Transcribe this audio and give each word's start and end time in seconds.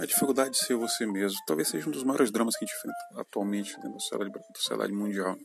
A 0.00 0.06
dificuldade 0.06 0.52
de 0.52 0.56
ser 0.56 0.76
você 0.76 1.04
mesmo 1.04 1.38
talvez 1.46 1.68
seja 1.68 1.86
um 1.86 1.90
dos 1.92 2.04
maiores 2.04 2.30
dramas 2.30 2.56
que 2.56 2.64
a 2.64 2.66
gente 2.66 2.74
enfrenta 2.74 3.20
atualmente 3.20 3.74
dentro 3.74 3.92
da 3.92 3.98
sociedade, 3.98 4.30
da 4.32 4.40
sociedade 4.56 4.92
mundial. 4.94 5.36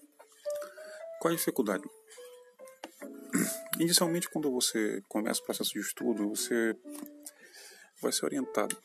Qual 1.19 1.33
a 1.33 1.35
dificuldade? 1.35 1.83
Inicialmente, 3.81 4.29
quando 4.29 4.49
você 4.49 5.01
começa 5.09 5.41
o 5.41 5.43
processo 5.43 5.73
de 5.73 5.81
estudo, 5.81 6.29
você 6.29 6.73
vai 8.01 8.13
ser 8.13 8.23
orientado. 8.27 8.77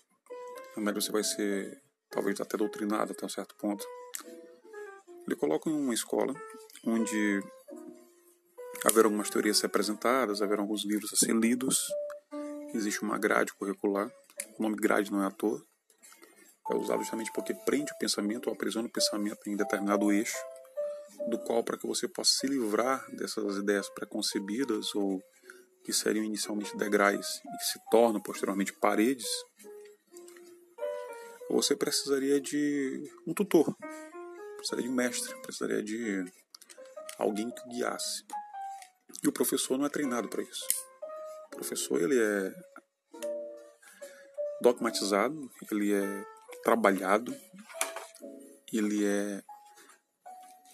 Na 0.76 0.82
verdade, 0.82 1.04
você 1.04 1.12
vai 1.12 1.22
ser, 1.22 1.80
talvez, 2.10 2.40
até 2.40 2.56
doutrinado 2.56 3.12
até 3.12 3.24
um 3.24 3.28
certo 3.28 3.54
ponto. 3.54 3.86
Ele 5.24 5.36
coloca 5.36 5.70
em 5.70 5.72
uma 5.72 5.94
escola 5.94 6.34
onde 6.84 7.40
haverá 8.84 9.06
algumas 9.06 9.30
teorias 9.30 9.58
a 9.58 9.60
ser 9.60 9.66
apresentadas, 9.66 10.42
haverão 10.42 10.64
alguns 10.64 10.84
livros 10.84 11.12
a 11.12 11.16
ser 11.16 11.32
lidos, 11.32 11.78
existe 12.74 13.02
uma 13.02 13.16
grade 13.18 13.54
curricular. 13.54 14.10
O 14.58 14.62
nome 14.62 14.76
grade 14.76 15.10
não 15.10 15.22
é 15.22 15.26
à 15.26 15.30
toa. 15.30 15.62
É 16.70 16.74
usado 16.74 17.00
justamente 17.00 17.32
porque 17.32 17.52
prende 17.52 17.92
o 17.92 17.98
pensamento 17.98 18.46
ou 18.46 18.52
aprisiona 18.52 18.86
o 18.86 18.92
pensamento 18.92 19.40
em 19.48 19.56
determinado 19.56 20.12
eixo, 20.12 20.36
do 21.28 21.38
qual, 21.38 21.64
para 21.64 21.76
que 21.76 21.86
você 21.86 22.06
possa 22.06 22.32
se 22.32 22.46
livrar 22.46 23.04
dessas 23.16 23.56
ideias 23.56 23.88
preconcebidas 23.90 24.94
ou 24.94 25.20
que 25.84 25.92
seriam 25.92 26.24
inicialmente 26.24 26.76
degraus 26.76 27.36
e 27.38 27.58
que 27.58 27.64
se 27.64 27.80
tornam 27.90 28.20
posteriormente 28.20 28.72
paredes, 28.72 29.26
você 31.50 31.74
precisaria 31.74 32.40
de 32.40 33.10
um 33.26 33.34
tutor, 33.34 33.74
precisaria 34.56 34.84
de 34.84 34.92
um 34.92 34.94
mestre, 34.94 35.34
precisaria 35.42 35.82
de 35.82 36.24
alguém 37.18 37.50
que 37.50 37.60
o 37.62 37.68
guiasse. 37.68 38.24
E 39.22 39.28
o 39.28 39.32
professor 39.32 39.76
não 39.76 39.86
é 39.86 39.88
treinado 39.88 40.28
para 40.28 40.42
isso. 40.42 40.64
O 41.46 41.56
professor 41.56 42.00
ele 42.00 42.18
é 42.18 42.54
dogmatizado, 44.60 45.50
ele 45.70 45.92
é 45.92 46.24
trabalhado, 46.62 47.34
ele 48.72 49.06
é 49.06 49.42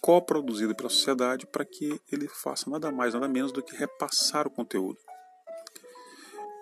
coproduzido 0.01 0.75
pela 0.75 0.89
sociedade 0.89 1.47
para 1.47 1.65
que 1.65 2.01
ele 2.13 2.29
faça 2.29 2.71
nada 2.71 2.93
mais, 2.93 3.15
nada 3.15 3.29
menos 3.29 3.53
do 3.53 3.63
que 3.63 3.77
repassar 3.77 4.47
o 4.47 4.51
conteúdo. 4.51 4.99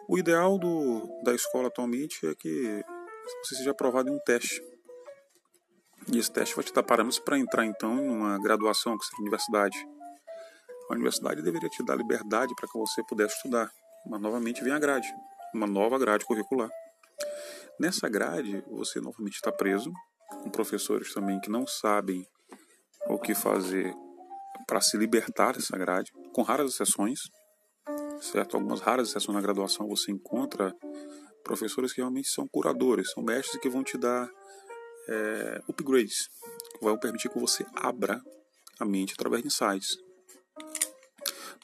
O 0.09 0.19
ideal 0.19 0.59
do, 0.59 1.23
da 1.23 1.35
escola 1.35 1.69
atualmente 1.69 2.27
é 2.27 2.35
que 2.35 2.85
você 3.43 3.57
seja 3.57 3.71
aprovado 3.71 4.09
em 4.09 4.13
um 4.13 4.19
teste. 4.21 4.63
E 6.13 6.19
esse 6.19 6.31
teste 6.31 6.55
vai 6.55 6.65
te 6.65 6.73
dar 6.73 6.83
parâmetros 6.83 7.19
para 7.19 7.39
entrar 7.39 7.65
então 7.65 7.99
em 7.99 8.09
uma 8.09 8.39
graduação, 8.39 8.99
que 8.99 9.05
seja 9.05 9.17
a 9.19 9.23
universidade. 9.23 9.89
A 10.91 10.93
universidade 10.93 11.43
deveria 11.43 11.69
te 11.71 11.83
dar 11.83 11.97
liberdade 11.97 12.55
para 12.55 12.69
que 12.69 12.79
você 12.79 13.03
pudesse 13.05 13.37
estudar. 13.37 13.71
Mas 14.07 14.21
novamente 14.21 14.63
vem 14.63 14.75
a 14.75 14.79
grade, 14.79 15.09
uma 15.55 15.67
nova 15.67 15.99
grade 15.99 16.27
curricular. 16.27 16.69
Nessa 17.79 18.09
grade, 18.09 18.63
você 18.69 19.01
novamente 19.01 19.35
está 19.35 19.51
preso, 19.51 19.93
com 20.43 20.51
professores 20.51 21.13
também 21.13 21.41
que 21.41 21.51
não 21.51 21.67
sabem 21.67 22.27
o 23.09 23.19
que 23.19 23.35
fazer 23.35 23.95
para 24.67 24.81
se 24.81 24.97
libertar 24.97 25.55
dessa 25.55 25.77
grade, 25.77 26.13
com 26.33 26.43
raras 26.43 26.73
exceções, 26.73 27.21
certo? 28.21 28.57
Algumas 28.57 28.81
raras 28.81 29.09
exceções 29.09 29.35
na 29.35 29.43
graduação 29.43 29.89
você 29.89 30.11
encontra 30.11 30.75
professores 31.43 31.93
que 31.93 32.01
realmente 32.01 32.29
são 32.29 32.49
curadores, 32.49 33.11
são 33.13 33.23
mestres 33.23 33.61
que 33.61 33.69
vão 33.69 33.85
te 33.85 33.99
dar 33.99 34.29
é, 35.09 35.61
upgrades, 35.69 36.29
que 36.79 36.85
vão 36.85 36.99
permitir 36.99 37.29
que 37.29 37.39
você 37.39 37.67
abra 37.75 38.21
a 38.81 38.85
mente 38.85 39.13
através 39.13 39.43
de 39.43 39.49
insights. 39.49 39.99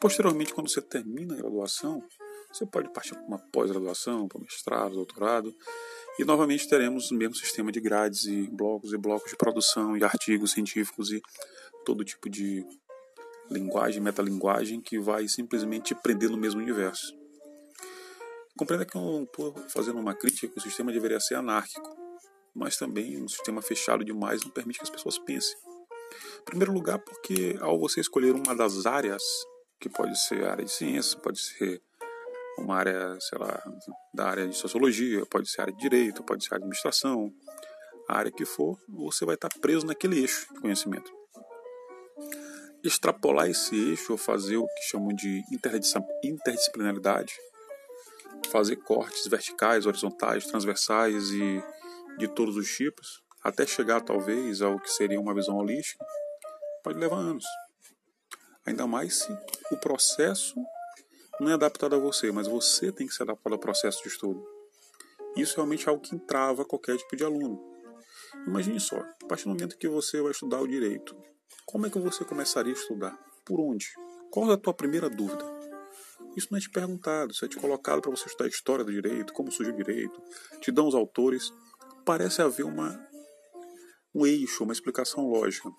Posteriormente, 0.01 0.53
quando 0.53 0.69
você 0.69 0.83
termina 0.83 1.35
a 1.35 1.37
graduação, 1.39 2.03
você 2.53 2.67
pode 2.67 2.93
partir 2.93 3.15
para 3.15 3.25
uma 3.25 3.39
pós-graduação, 3.39 4.27
para 4.27 4.41
mestrado, 4.41 4.95
doutorado, 4.95 5.55
e 6.19 6.25
novamente 6.25 6.69
teremos 6.69 7.11
o 7.11 7.15
mesmo 7.15 7.35
sistema 7.35 7.71
de 7.71 7.81
grades 7.81 8.25
e 8.25 8.49
blocos 8.49 8.93
e 8.93 8.99
blocos 8.99 9.31
de 9.31 9.37
produção 9.37 9.97
e 9.97 10.05
artigos 10.05 10.53
científicos 10.53 11.13
e 11.13 11.23
todo 11.85 12.05
tipo 12.05 12.29
de 12.29 12.65
linguagem, 13.51 14.01
metalinguagem 14.01 14.81
que 14.81 14.99
vai 14.99 15.27
simplesmente 15.29 15.95
te 15.95 15.95
prender 15.95 16.31
no 16.31 16.37
mesmo 16.37 16.61
universo. 16.61 17.15
Compreenda 18.57 18.85
que 18.85 18.97
eu 18.97 19.01
não 19.01 19.23
estou 19.23 19.55
fazendo 19.69 19.99
uma 19.99 20.15
crítica 20.15 20.49
que 20.49 20.59
o 20.59 20.61
sistema 20.61 20.93
deveria 20.93 21.19
ser 21.19 21.37
anárquico, 21.37 21.97
mas 22.55 22.77
também 22.77 23.23
um 23.23 23.29
sistema 23.29 23.63
fechado 23.63 24.05
demais 24.05 24.43
não 24.43 24.51
permite 24.51 24.79
que 24.79 24.85
as 24.85 24.91
pessoas 24.91 25.19
pensem. 25.19 25.57
Em 26.41 26.45
primeiro 26.45 26.73
lugar, 26.73 26.99
porque 26.99 27.57
ao 27.61 27.79
você 27.79 28.01
escolher 28.01 28.35
uma 28.35 28.55
das 28.55 28.85
áreas, 28.87 29.23
que 29.79 29.89
pode 29.89 30.19
ser 30.21 30.45
área 30.45 30.65
de 30.65 30.71
ciências, 30.71 31.15
pode 31.15 31.41
ser 31.41 31.81
uma 32.59 32.77
área, 32.77 33.19
sei 33.21 33.39
lá, 33.39 33.63
da 34.13 34.27
área 34.27 34.47
de 34.47 34.57
sociologia, 34.57 35.25
pode 35.27 35.51
ser 35.51 35.63
área 35.63 35.73
de 35.73 35.81
direito, 35.81 36.23
pode 36.23 36.45
ser 36.45 36.55
administração, 36.55 37.33
a 38.09 38.19
área 38.19 38.33
que 38.33 38.45
for, 38.45 38.79
você 38.89 39.25
vai 39.25 39.35
estar 39.35 39.49
preso 39.61 39.87
naquele 39.87 40.19
eixo 40.21 40.47
de 40.53 40.61
conhecimento. 40.61 41.11
Extrapolar 42.83 43.49
esse 43.49 43.77
eixo 43.91 44.13
ou 44.13 44.19
fazer 44.19 44.57
o 44.57 44.67
que 44.67 44.83
chamam 44.91 45.15
de 45.15 45.43
interdisciplinaridade, 46.23 47.35
fazer 48.49 48.77
cortes 48.77 49.27
verticais, 49.27 49.87
horizontais, 49.87 50.47
transversais 50.47 51.31
e 51.31 51.63
de 52.19 52.29
todos 52.29 52.57
os 52.57 52.69
tipos, 52.69 53.23
até 53.43 53.67
chegar 53.67 54.01
talvez 54.01 54.61
ao 54.61 54.79
que 54.79 54.91
seria 54.91 55.21
uma 55.21 55.35
visão 55.35 55.57
holística, 55.57 56.05
pode 56.83 56.99
levar 56.99 57.17
anos. 57.17 57.45
Ainda 58.67 58.87
mais 58.87 59.15
se 59.19 59.33
o 59.71 59.77
processo 59.77 60.55
não 61.41 61.51
é 61.51 61.55
adaptado 61.55 61.97
a 61.97 61.99
você, 61.99 62.31
mas 62.31 62.47
você 62.47 62.93
tem 62.93 63.07
que 63.07 63.15
se 63.15 63.23
adaptar 63.23 63.51
ao 63.51 63.59
processo 63.59 64.03
de 64.03 64.09
estudo. 64.09 64.47
Isso 65.35 65.57
realmente 65.57 65.87
é 65.87 65.91
algo 65.91 66.03
que 66.03 66.15
entrava 66.15 66.65
qualquer 66.65 66.97
tipo 66.99 67.17
de 67.17 67.25
aluno. 67.25 67.59
Imagine 68.47 68.79
só, 68.79 68.97
a 68.97 69.27
partir 69.27 69.45
do 69.45 69.51
momento 69.51 69.79
que 69.79 69.89
você 69.89 70.21
vai 70.21 70.33
estudar 70.33 70.61
o 70.61 70.69
direito, 70.69 71.17
como 71.65 71.87
é 71.87 71.91
que 71.91 71.99
você 71.99 72.25
começaria 72.25 72.73
a 72.73 72.77
estudar? 72.77 73.19
Por 73.45 73.59
onde? 73.59 73.87
Qual 74.31 74.51
é 74.51 74.55
a 74.55 74.59
tua 74.59 74.75
primeira 74.75 75.09
dúvida? 75.09 75.45
Isso 76.37 76.49
não 76.51 76.59
é 76.59 76.61
te 76.61 76.71
perguntado, 76.71 77.33
isso 77.33 77.45
é 77.45 77.49
te 77.49 77.57
colocado 77.57 78.03
para 78.03 78.11
você 78.11 78.27
estudar 78.27 78.45
a 78.45 78.49
história 78.49 78.85
do 78.85 78.93
direito, 78.93 79.33
como 79.33 79.51
surgiu 79.51 79.75
o 79.75 79.77
direito, 79.77 80.23
te 80.61 80.71
dão 80.71 80.87
os 80.87 80.95
autores. 80.95 81.53
Parece 82.05 82.43
haver 82.43 82.65
uma, 82.65 83.01
um 84.15 84.27
eixo, 84.27 84.63
uma 84.63 84.73
explicação 84.73 85.27
lógica. 85.29 85.71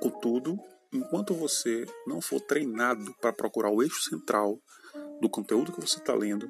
Contudo, 0.00 0.58
enquanto 0.92 1.34
você 1.34 1.84
não 2.06 2.20
for 2.20 2.40
treinado 2.40 3.14
para 3.20 3.32
procurar 3.32 3.70
o 3.70 3.82
eixo 3.82 4.02
central 4.02 4.58
do 5.20 5.28
conteúdo 5.28 5.72
que 5.72 5.80
você 5.80 5.98
está 5.98 6.14
lendo 6.14 6.48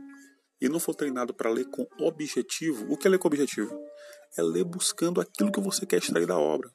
e 0.60 0.68
não 0.68 0.80
for 0.80 0.94
treinado 0.94 1.34
para 1.34 1.50
ler 1.50 1.66
com 1.66 1.86
objetivo, 2.00 2.92
o 2.92 2.96
que 2.96 3.06
é 3.06 3.10
ler 3.10 3.18
com 3.18 3.28
objetivo? 3.28 3.78
É 4.36 4.42
ler 4.42 4.64
buscando 4.64 5.20
aquilo 5.20 5.52
que 5.52 5.60
você 5.60 5.86
quer 5.86 5.98
extrair 5.98 6.26
da 6.26 6.38
obra. 6.38 6.70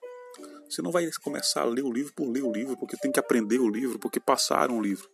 Você 0.69 0.81
não 0.81 0.91
vai 0.91 1.09
começar 1.21 1.61
a 1.61 1.65
ler 1.65 1.83
o 1.83 1.91
livro 1.91 2.13
por 2.13 2.27
ler 2.29 2.43
o 2.43 2.51
livro, 2.51 2.77
porque 2.77 2.97
tem 2.97 3.11
que 3.11 3.19
aprender 3.19 3.59
o 3.59 3.69
livro, 3.69 3.99
porque 3.99 4.19
passaram 4.19 4.77
o 4.77 4.81
livro. 4.81 5.07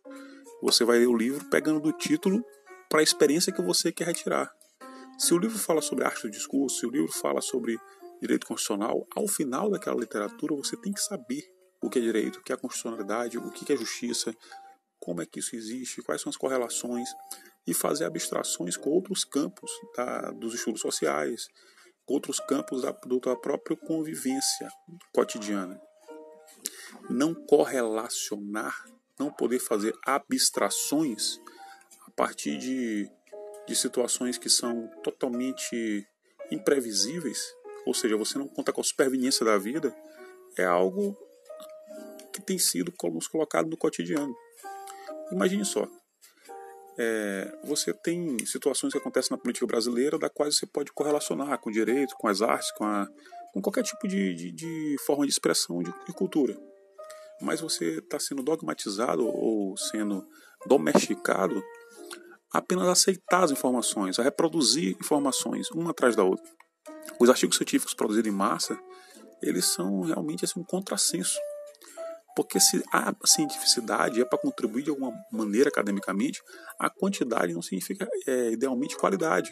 Você 0.61 0.83
vai 0.85 0.99
ler 0.99 1.07
o 1.07 1.17
livro 1.17 1.49
pegando 1.49 1.79
do 1.79 1.91
título 1.91 2.43
para 2.89 3.01
a 3.01 3.03
experiência 3.03 3.51
que 3.51 3.61
você 3.61 3.91
quer 3.91 4.07
retirar. 4.07 4.49
Se 5.17 5.33
o 5.33 5.37
livro 5.37 5.57
fala 5.57 5.81
sobre 5.81 6.05
arte 6.05 6.23
do 6.23 6.31
discurso, 6.31 6.79
se 6.79 6.85
o 6.85 6.89
livro 6.89 7.11
fala 7.11 7.41
sobre 7.41 7.77
direito 8.21 8.47
constitucional, 8.47 9.05
ao 9.15 9.27
final 9.27 9.69
daquela 9.69 9.99
literatura 9.99 10.55
você 10.55 10.77
tem 10.77 10.93
que 10.93 11.01
saber 11.01 11.43
o 11.81 11.89
que 11.89 11.99
é 11.99 12.01
direito, 12.01 12.39
o 12.39 12.43
que 12.43 12.51
é 12.51 12.57
constitucionalidade, 12.57 13.37
o 13.37 13.51
que 13.51 13.71
é 13.71 13.77
justiça, 13.77 14.35
como 14.99 15.21
é 15.21 15.25
que 15.25 15.39
isso 15.39 15.55
existe, 15.55 16.01
quais 16.01 16.21
são 16.21 16.29
as 16.29 16.37
correlações, 16.37 17.09
e 17.65 17.73
fazer 17.73 18.05
abstrações 18.05 18.75
com 18.75 18.89
outros 18.89 19.23
campos 19.23 19.71
dos 20.35 20.53
estudos 20.53 20.81
sociais, 20.81 21.47
outros 22.07 22.39
campos 22.39 22.81
da, 22.81 22.91
da 22.91 23.35
própria 23.35 23.77
convivência 23.77 24.69
cotidiana. 25.13 25.79
Não 27.09 27.33
correlacionar, 27.33 28.85
não 29.17 29.31
poder 29.31 29.59
fazer 29.59 29.95
abstrações 30.05 31.39
a 32.07 32.11
partir 32.11 32.57
de, 32.57 33.09
de 33.67 33.75
situações 33.75 34.37
que 34.37 34.49
são 34.49 34.89
totalmente 35.03 36.07
imprevisíveis, 36.51 37.53
ou 37.85 37.93
seja, 37.93 38.17
você 38.17 38.37
não 38.37 38.47
conta 38.47 38.73
com 38.73 38.81
a 38.81 38.83
superveniência 38.83 39.45
da 39.45 39.57
vida, 39.57 39.95
é 40.57 40.65
algo 40.65 41.15
que 42.39 42.45
tem 42.45 42.57
sido 42.57 42.93
nos 43.11 43.27
colocado 43.27 43.69
no 43.69 43.77
cotidiano. 43.77 44.35
Imagine 45.31 45.65
só. 45.65 45.87
É, 46.97 47.57
você 47.63 47.93
tem 47.93 48.37
situações 48.45 48.91
que 48.91 48.97
acontecem 48.97 49.31
na 49.31 49.41
política 49.41 49.65
brasileira 49.65 50.19
da 50.19 50.29
quais 50.29 50.57
você 50.57 50.65
pode 50.65 50.91
correlacionar 50.91 51.57
com 51.59 51.69
o 51.69 51.73
direito, 51.73 52.15
com 52.17 52.27
as 52.27 52.41
artes, 52.41 52.71
com, 52.73 52.83
a, 52.83 53.07
com 53.53 53.61
qualquer 53.61 53.83
tipo 53.83 54.05
de, 54.05 54.33
de, 54.33 54.51
de, 54.51 54.95
forma 55.05 55.25
de 55.25 55.31
expressão 55.31 55.81
de, 55.81 55.93
de 56.05 56.13
cultura. 56.13 56.57
Mas 57.41 57.61
você 57.61 57.99
está 57.99 58.19
sendo 58.19 58.43
dogmatizado 58.43 59.25
ou 59.25 59.77
sendo 59.77 60.27
domesticado 60.67 61.63
a 62.51 62.57
apenas 62.57 62.87
aceitar 62.87 63.45
as 63.45 63.51
informações, 63.51 64.19
a 64.19 64.23
reproduzir 64.23 64.97
informações 64.99 65.71
uma 65.71 65.91
atrás 65.91 66.17
da 66.17 66.23
outra. 66.23 66.51
Os 67.17 67.29
artigos 67.29 67.55
científicos 67.55 67.93
produzidos 67.93 68.29
em 68.29 68.35
massa, 68.35 68.77
eles 69.41 69.65
são 69.65 70.01
realmente 70.01 70.43
assim, 70.43 70.59
um 70.59 70.65
contrassenso 70.65 71.39
porque 72.39 72.57
se 72.57 72.81
a 72.89 73.13
cientificidade 73.25 74.21
é 74.21 74.23
para 74.23 74.37
contribuir 74.37 74.83
de 74.83 74.89
alguma 74.89 75.11
maneira 75.29 75.67
academicamente, 75.67 76.41
a 76.79 76.89
quantidade 76.89 77.53
não 77.53 77.61
significa 77.61 78.07
é, 78.25 78.51
idealmente 78.51 78.95
qualidade. 78.95 79.51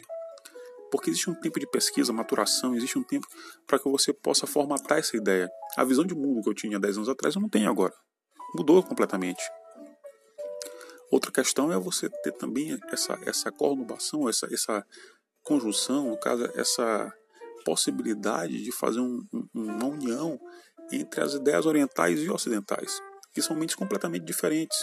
Porque 0.90 1.10
existe 1.10 1.28
um 1.28 1.34
tempo 1.34 1.60
de 1.60 1.66
pesquisa, 1.66 2.14
maturação, 2.14 2.74
existe 2.74 2.98
um 2.98 3.02
tempo 3.02 3.26
para 3.66 3.78
que 3.78 3.86
você 3.90 4.10
possa 4.10 4.46
formatar 4.46 4.96
essa 4.96 5.18
ideia. 5.18 5.50
A 5.76 5.84
visão 5.84 6.02
de 6.02 6.14
mundo 6.14 6.40
que 6.40 6.48
eu 6.48 6.54
tinha 6.54 6.80
10 6.80 6.96
anos 6.96 7.10
atrás 7.10 7.34
eu 7.34 7.42
não 7.42 7.48
tenho 7.50 7.68
agora. 7.68 7.92
Mudou 8.54 8.82
completamente. 8.82 9.42
Outra 11.10 11.30
questão 11.30 11.70
é 11.70 11.78
você 11.78 12.08
ter 12.08 12.32
também 12.32 12.74
essa, 12.90 13.20
essa 13.26 13.52
conubação, 13.52 14.30
essa, 14.30 14.48
essa 14.50 14.82
conjunção, 15.42 16.08
no 16.08 16.18
caso, 16.18 16.50
essa 16.54 17.12
possibilidade 17.66 18.64
de 18.64 18.72
fazer 18.72 19.00
um, 19.00 19.22
um, 19.30 19.46
uma 19.54 19.84
união 19.88 20.40
entre 20.92 21.20
as 21.20 21.34
ideias 21.34 21.66
orientais 21.66 22.20
e 22.20 22.30
ocidentais, 22.30 23.00
que 23.32 23.42
são 23.42 23.56
mentes 23.56 23.74
completamente 23.74 24.24
diferentes. 24.24 24.78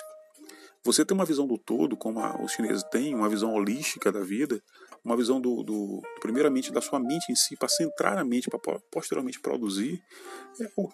Você 0.84 1.04
tem 1.04 1.16
uma 1.16 1.26
visão 1.26 1.48
do 1.48 1.58
todo, 1.58 1.98
como 1.98 2.20
a, 2.20 2.40
os 2.44 2.52
chineses 2.52 2.84
têm, 2.92 3.16
uma 3.16 3.28
visão 3.28 3.52
holística 3.52 4.12
da 4.12 4.20
vida, 4.20 4.62
uma 5.04 5.18
visão 5.18 5.42
do, 5.42 5.64
do 5.64 6.02
primeiramente 6.22 6.72
da 6.72 6.80
sua 6.80 7.00
mente 7.00 7.32
em 7.32 7.36
si, 7.36 7.58
para 7.58 7.68
centrar 7.68 8.18
a 8.18 8.24
mente, 8.24 8.50
para 8.50 8.80
posteriormente 8.92 9.40
produzir, 9.40 10.00
é 10.60 10.66
algo, 10.78 10.94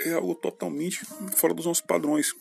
é 0.00 0.12
algo 0.12 0.34
totalmente 0.34 1.04
fora 1.36 1.54
dos 1.54 1.66
nossos 1.66 1.82
padrões. 1.82 2.32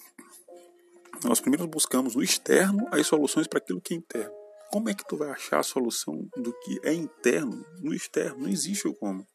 Nós 1.24 1.40
primeiro 1.40 1.68
buscamos 1.68 2.16
no 2.16 2.24
externo 2.24 2.88
as 2.92 3.06
soluções 3.06 3.46
para 3.46 3.60
aquilo 3.60 3.80
que 3.80 3.94
é 3.94 3.98
interno. 3.98 4.34
Como 4.72 4.90
é 4.90 4.94
que 4.94 5.08
tu 5.08 5.18
vai 5.18 5.30
achar 5.30 5.60
a 5.60 5.64
solução 5.64 6.28
do 6.36 6.54
que 6.62 6.80
é 6.84 6.94
interno 6.94 7.64
no 7.80 7.94
externo? 7.94 8.42
Não 8.42 8.50
existe 8.50 8.88
o 8.88 8.94
como. 8.94 9.28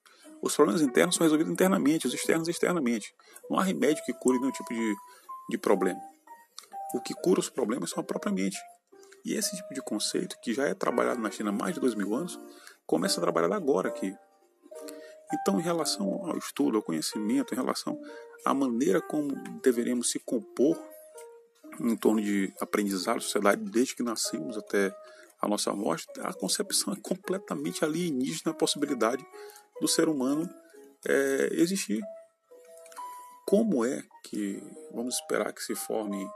Os 0.45 0.55
problemas 0.55 0.83
internos 0.83 1.15
são 1.15 1.25
resolvidos 1.25 1.51
internamente, 1.51 2.07
os 2.07 2.13
externos 2.13 2.49
externamente. 2.49 3.15
Não 3.49 3.59
há 3.59 3.63
remédio 3.63 4.05
que 4.05 4.13
cure 4.13 4.39
nenhum 4.39 4.53
tipo 4.53 4.75
de, 4.75 4.95
de 5.49 5.57
problema. 5.57 5.99
O 6.95 7.01
que 7.01 7.15
cura 7.15 7.41
os 7.41 7.49
problemas 7.49 7.89
são 7.89 8.03
a 8.03 8.05
própria 8.05 8.31
mente. 8.31 8.59
E 9.25 9.33
esse 9.33 9.57
tipo 9.57 9.73
de 9.73 9.81
conceito, 9.81 10.37
que 10.43 10.53
já 10.53 10.69
é 10.69 10.75
trabalhado 10.75 11.19
na 11.19 11.31
China 11.31 11.49
há 11.49 11.53
mais 11.53 11.75
de 11.75 11.81
dois 11.81 11.95
mil 11.95 12.15
anos, 12.15 12.39
começa 12.87 13.19
a 13.19 13.23
trabalhar 13.23 13.55
agora 13.55 13.89
aqui. 13.89 14.15
Então, 15.33 15.59
em 15.59 15.63
relação 15.63 16.29
ao 16.29 16.37
estudo, 16.37 16.77
ao 16.77 16.83
conhecimento, 16.83 17.55
em 17.55 17.57
relação 17.57 17.99
à 18.45 18.53
maneira 18.53 19.01
como 19.01 19.35
deveremos 19.63 20.11
se 20.11 20.19
compor 20.19 20.79
em 21.81 21.97
torno 21.97 22.21
de 22.21 22.53
aprendizado, 22.61 23.23
sociedade, 23.23 23.65
desde 23.71 23.97
que 23.97 24.03
nascemos 24.03 24.59
até 24.59 24.95
a 25.41 25.49
nossa 25.49 25.73
morte, 25.73 26.07
a 26.21 26.35
concepção 26.35 26.93
é 26.93 26.97
completamente 27.03 27.83
alienígena 27.83 28.53
a 28.53 28.55
possibilidade 28.55 29.25
do 29.81 29.89
ser 29.89 30.09
humano 30.09 30.49
é, 31.07 31.49
existir. 31.53 32.03
Como 33.47 33.85
é 33.85 34.03
que 34.25 34.63
vamos 34.93 35.17
esperar 35.17 35.53
que 35.53 35.63
se 35.63 35.75
formem 35.75 36.27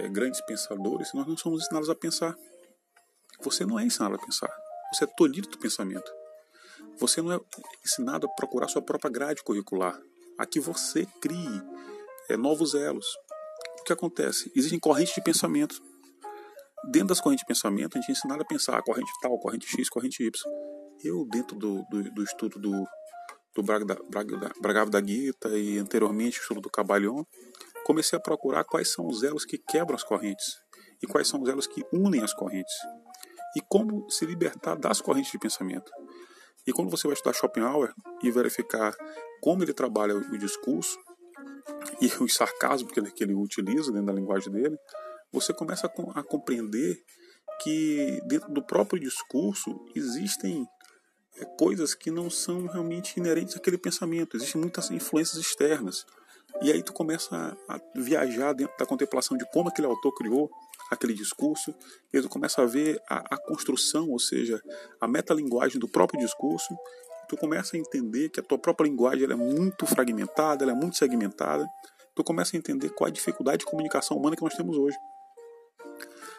é, 0.00 0.08
grandes 0.08 0.40
pensadores 0.42 1.08
se 1.08 1.16
nós 1.16 1.26
não 1.26 1.36
somos 1.36 1.62
ensinados 1.62 1.88
a 1.88 1.94
pensar? 1.94 2.36
Você 3.42 3.64
não 3.64 3.78
é 3.78 3.84
ensinado 3.84 4.14
a 4.14 4.18
pensar. 4.18 4.50
Você 4.92 5.04
é 5.04 5.06
tolhido 5.06 5.48
do 5.48 5.58
pensamento. 5.58 6.10
Você 6.98 7.20
não 7.20 7.32
é 7.32 7.40
ensinado 7.84 8.26
a 8.26 8.30
procurar 8.30 8.68
sua 8.68 8.82
própria 8.82 9.10
grade 9.10 9.42
curricular, 9.42 10.00
a 10.38 10.46
que 10.46 10.60
você 10.60 11.06
crie 11.20 11.62
é, 12.28 12.36
novos 12.36 12.74
elos. 12.74 13.06
O 13.80 13.84
que 13.84 13.92
acontece? 13.92 14.52
Existem 14.54 14.78
correntes 14.78 15.14
de 15.14 15.22
pensamento. 15.22 15.82
Dentro 16.84 17.08
das 17.08 17.20
correntes 17.20 17.42
de 17.42 17.48
pensamento, 17.48 17.96
a 17.96 18.00
gente 18.00 18.10
é 18.10 18.12
ensinado 18.12 18.42
a 18.42 18.46
pensar 18.46 18.78
a 18.78 18.82
corrente 18.82 19.10
tal, 19.20 19.38
corrente 19.38 19.66
X, 19.66 19.88
corrente 19.88 20.22
Y. 20.22 20.30
Eu, 21.04 21.26
dentro 21.30 21.54
do, 21.54 21.84
do, 21.90 22.02
do 22.10 22.22
estudo 22.22 22.58
do, 22.58 22.72
do 23.54 23.62
Bhagavad 23.62 25.06
Gita 25.06 25.50
e 25.50 25.76
anteriormente 25.76 26.38
o 26.38 26.40
estudo 26.40 26.62
do 26.62 26.70
Cabalhon, 26.70 27.22
comecei 27.84 28.18
a 28.18 28.22
procurar 28.22 28.64
quais 28.64 28.90
são 28.90 29.06
os 29.06 29.22
elos 29.22 29.44
que 29.44 29.58
quebram 29.58 29.94
as 29.94 30.02
correntes 30.02 30.56
e 31.02 31.06
quais 31.06 31.28
são 31.28 31.42
os 31.42 31.48
elos 31.50 31.66
que 31.66 31.84
unem 31.92 32.22
as 32.22 32.32
correntes 32.32 32.74
e 33.54 33.60
como 33.68 34.10
se 34.10 34.24
libertar 34.24 34.76
das 34.76 35.02
correntes 35.02 35.30
de 35.30 35.38
pensamento. 35.38 35.92
E 36.66 36.72
quando 36.72 36.90
você 36.90 37.06
vai 37.06 37.12
estudar 37.12 37.34
Schopenhauer 37.34 37.92
e 38.22 38.30
verificar 38.30 38.96
como 39.42 39.62
ele 39.62 39.74
trabalha 39.74 40.16
o 40.16 40.38
discurso 40.38 40.98
e 42.00 42.06
os 42.22 42.34
sarcasmos 42.34 42.90
que 42.90 42.98
ele, 42.98 43.10
que 43.10 43.22
ele 43.22 43.34
utiliza 43.34 43.92
dentro 43.92 44.06
da 44.06 44.12
linguagem 44.14 44.50
dele, 44.50 44.76
você 45.30 45.52
começa 45.52 45.86
a, 45.86 46.20
a 46.20 46.22
compreender 46.22 46.96
que 47.62 48.20
dentro 48.26 48.50
do 48.50 48.64
próprio 48.64 48.98
discurso 48.98 49.70
existem 49.94 50.66
é, 51.38 51.44
coisas 51.44 51.94
que 51.94 52.10
não 52.10 52.30
são 52.30 52.66
realmente 52.66 53.18
inerentes 53.18 53.56
àquele 53.56 53.78
pensamento, 53.78 54.36
existem 54.36 54.60
muitas 54.60 54.90
influências 54.90 55.38
externas. 55.38 56.06
E 56.62 56.70
aí 56.70 56.82
tu 56.82 56.92
começa 56.92 57.56
a 57.68 57.80
viajar 57.96 58.52
dentro 58.52 58.76
da 58.78 58.86
contemplação 58.86 59.36
de 59.36 59.44
como 59.50 59.68
aquele 59.68 59.88
autor 59.88 60.12
criou 60.14 60.50
aquele 60.90 61.14
discurso, 61.14 61.74
e 62.12 62.16
aí 62.16 62.22
tu 62.22 62.28
começa 62.28 62.62
a 62.62 62.66
ver 62.66 63.00
a, 63.08 63.34
a 63.34 63.38
construção, 63.38 64.10
ou 64.10 64.18
seja, 64.18 64.62
a 65.00 65.08
metalinguagem 65.08 65.80
do 65.80 65.88
próprio 65.88 66.20
discurso, 66.20 66.76
tu 67.28 67.36
começa 67.36 67.76
a 67.76 67.80
entender 67.80 68.28
que 68.28 68.38
a 68.38 68.42
tua 68.42 68.58
própria 68.58 68.88
linguagem 68.88 69.24
é 69.24 69.34
muito 69.34 69.86
fragmentada, 69.86 70.64
é 70.64 70.74
muito 70.74 70.96
segmentada, 70.96 71.66
tu 72.14 72.22
começa 72.22 72.56
a 72.56 72.58
entender 72.58 72.90
qual 72.90 73.08
é 73.08 73.10
a 73.10 73.12
dificuldade 73.12 73.58
de 73.58 73.64
comunicação 73.64 74.16
humana 74.16 74.36
que 74.36 74.42
nós 74.42 74.54
temos 74.54 74.76
hoje. 74.76 74.96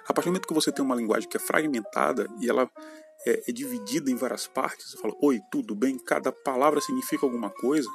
A 0.08 0.14
partir 0.14 0.30
do 0.30 0.34
momento 0.34 0.48
que 0.48 0.54
você 0.54 0.72
tem 0.72 0.86
uma 0.86 0.96
linguagem 0.96 1.28
que 1.28 1.38
é 1.38 1.40
fragmentada 1.40 2.28
e 2.40 2.50
ela 2.50 2.70
é, 3.26 3.44
é 3.48 3.52
dividida 3.52 4.10
em 4.12 4.16
várias 4.16 4.48
partes, 4.48 4.92
você 4.92 4.98
fala, 4.98 5.14
oi, 5.22 5.40
tudo 5.52 5.76
bem, 5.76 5.98
cada 5.98 6.32
palavra 6.32 6.82
significa 6.82 7.26
alguma 7.26 7.50
coisa, 7.50 7.90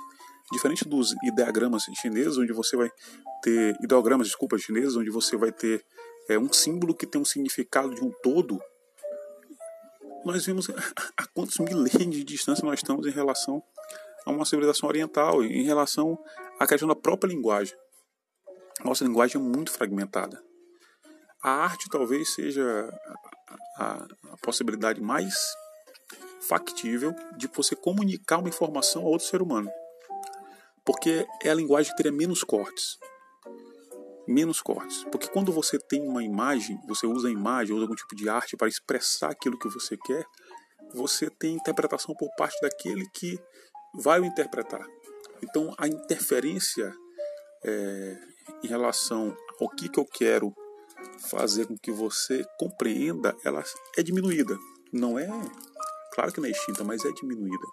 Diferente 0.52 0.84
dos 0.84 1.14
ideogramas 1.22 1.84
chineses, 2.00 2.36
onde 2.36 2.52
você 2.52 2.76
vai 2.76 2.90
ter 3.40 3.76
ideogramas, 3.80 4.26
desculpa, 4.26 4.58
chineses, 4.58 4.96
onde 4.96 5.08
você 5.08 5.36
vai 5.36 5.52
ter 5.52 5.84
é, 6.28 6.36
um 6.36 6.52
símbolo 6.52 6.92
que 6.92 7.06
tem 7.06 7.20
um 7.20 7.24
significado 7.24 7.94
de 7.94 8.02
um 8.02 8.10
todo, 8.20 8.60
nós 10.24 10.44
vemos 10.44 10.68
a 11.16 11.26
quantos 11.32 11.56
milênios 11.58 12.16
de 12.16 12.24
distância 12.24 12.64
nós 12.64 12.80
estamos 12.80 13.06
em 13.06 13.10
relação 13.10 13.62
a 14.26 14.30
uma 14.30 14.44
civilização 14.44 14.88
oriental, 14.88 15.42
em 15.44 15.62
relação 15.62 16.18
à 16.58 16.66
questão 16.66 16.88
da 16.88 16.96
própria 16.96 17.28
linguagem. 17.28 17.76
Nossa 18.84 19.04
linguagem 19.04 19.40
é 19.40 19.44
muito 19.44 19.70
fragmentada. 19.70 20.42
A 21.42 21.50
arte 21.50 21.88
talvez 21.88 22.34
seja 22.34 22.92
a, 23.76 24.06
a, 24.32 24.36
possibilidade 24.42 25.00
mais 25.00 25.34
factível 26.40 27.14
de 27.36 27.48
você 27.48 27.74
comunicar 27.74 28.38
uma 28.38 28.48
informação 28.48 29.02
a 29.02 29.06
outro 29.06 29.26
ser 29.26 29.40
humano 29.40 29.70
porque 30.84 31.24
é 31.42 31.50
a 31.50 31.54
linguagem 31.54 31.90
que 31.92 31.96
teria 31.96 32.10
menos 32.10 32.42
cortes. 32.42 32.98
Menos 34.26 34.60
cortes. 34.60 35.04
Porque 35.04 35.28
quando 35.28 35.52
você 35.52 35.78
tem 35.78 36.02
uma 36.02 36.22
imagem, 36.22 36.80
você 36.86 37.06
usa 37.06 37.28
a 37.28 37.30
imagem, 37.30 37.74
usa 37.74 37.84
algum 37.84 37.94
tipo 37.94 38.16
de 38.16 38.28
arte 38.28 38.56
para 38.56 38.68
expressar 38.68 39.30
aquilo 39.30 39.58
que 39.58 39.68
você 39.68 39.96
quer, 39.96 40.24
você 40.92 41.30
tem 41.30 41.54
interpretação 41.54 42.14
por 42.14 42.28
parte 42.36 42.60
daquele 42.60 43.08
que 43.14 43.38
vai 43.94 44.20
o 44.20 44.24
interpretar. 44.24 44.84
Então 45.42 45.72
a 45.78 45.86
interferência 45.86 46.92
é, 47.64 48.18
em 48.64 48.66
relação 48.66 49.36
ao 49.60 49.68
que, 49.68 49.88
que 49.88 50.00
eu 50.00 50.04
quero 50.04 50.52
fazer 51.30 51.66
com 51.66 51.76
que 51.76 51.90
você 51.90 52.44
compreenda, 52.58 53.36
ela 53.44 53.62
é 53.96 54.02
diminuída. 54.02 54.58
Não 54.92 55.18
é, 55.18 55.28
claro 56.14 56.32
que 56.32 56.40
não 56.40 56.48
é 56.48 56.50
extinta, 56.50 56.82
mas 56.82 57.04
é 57.04 57.12
diminuída 57.12 57.66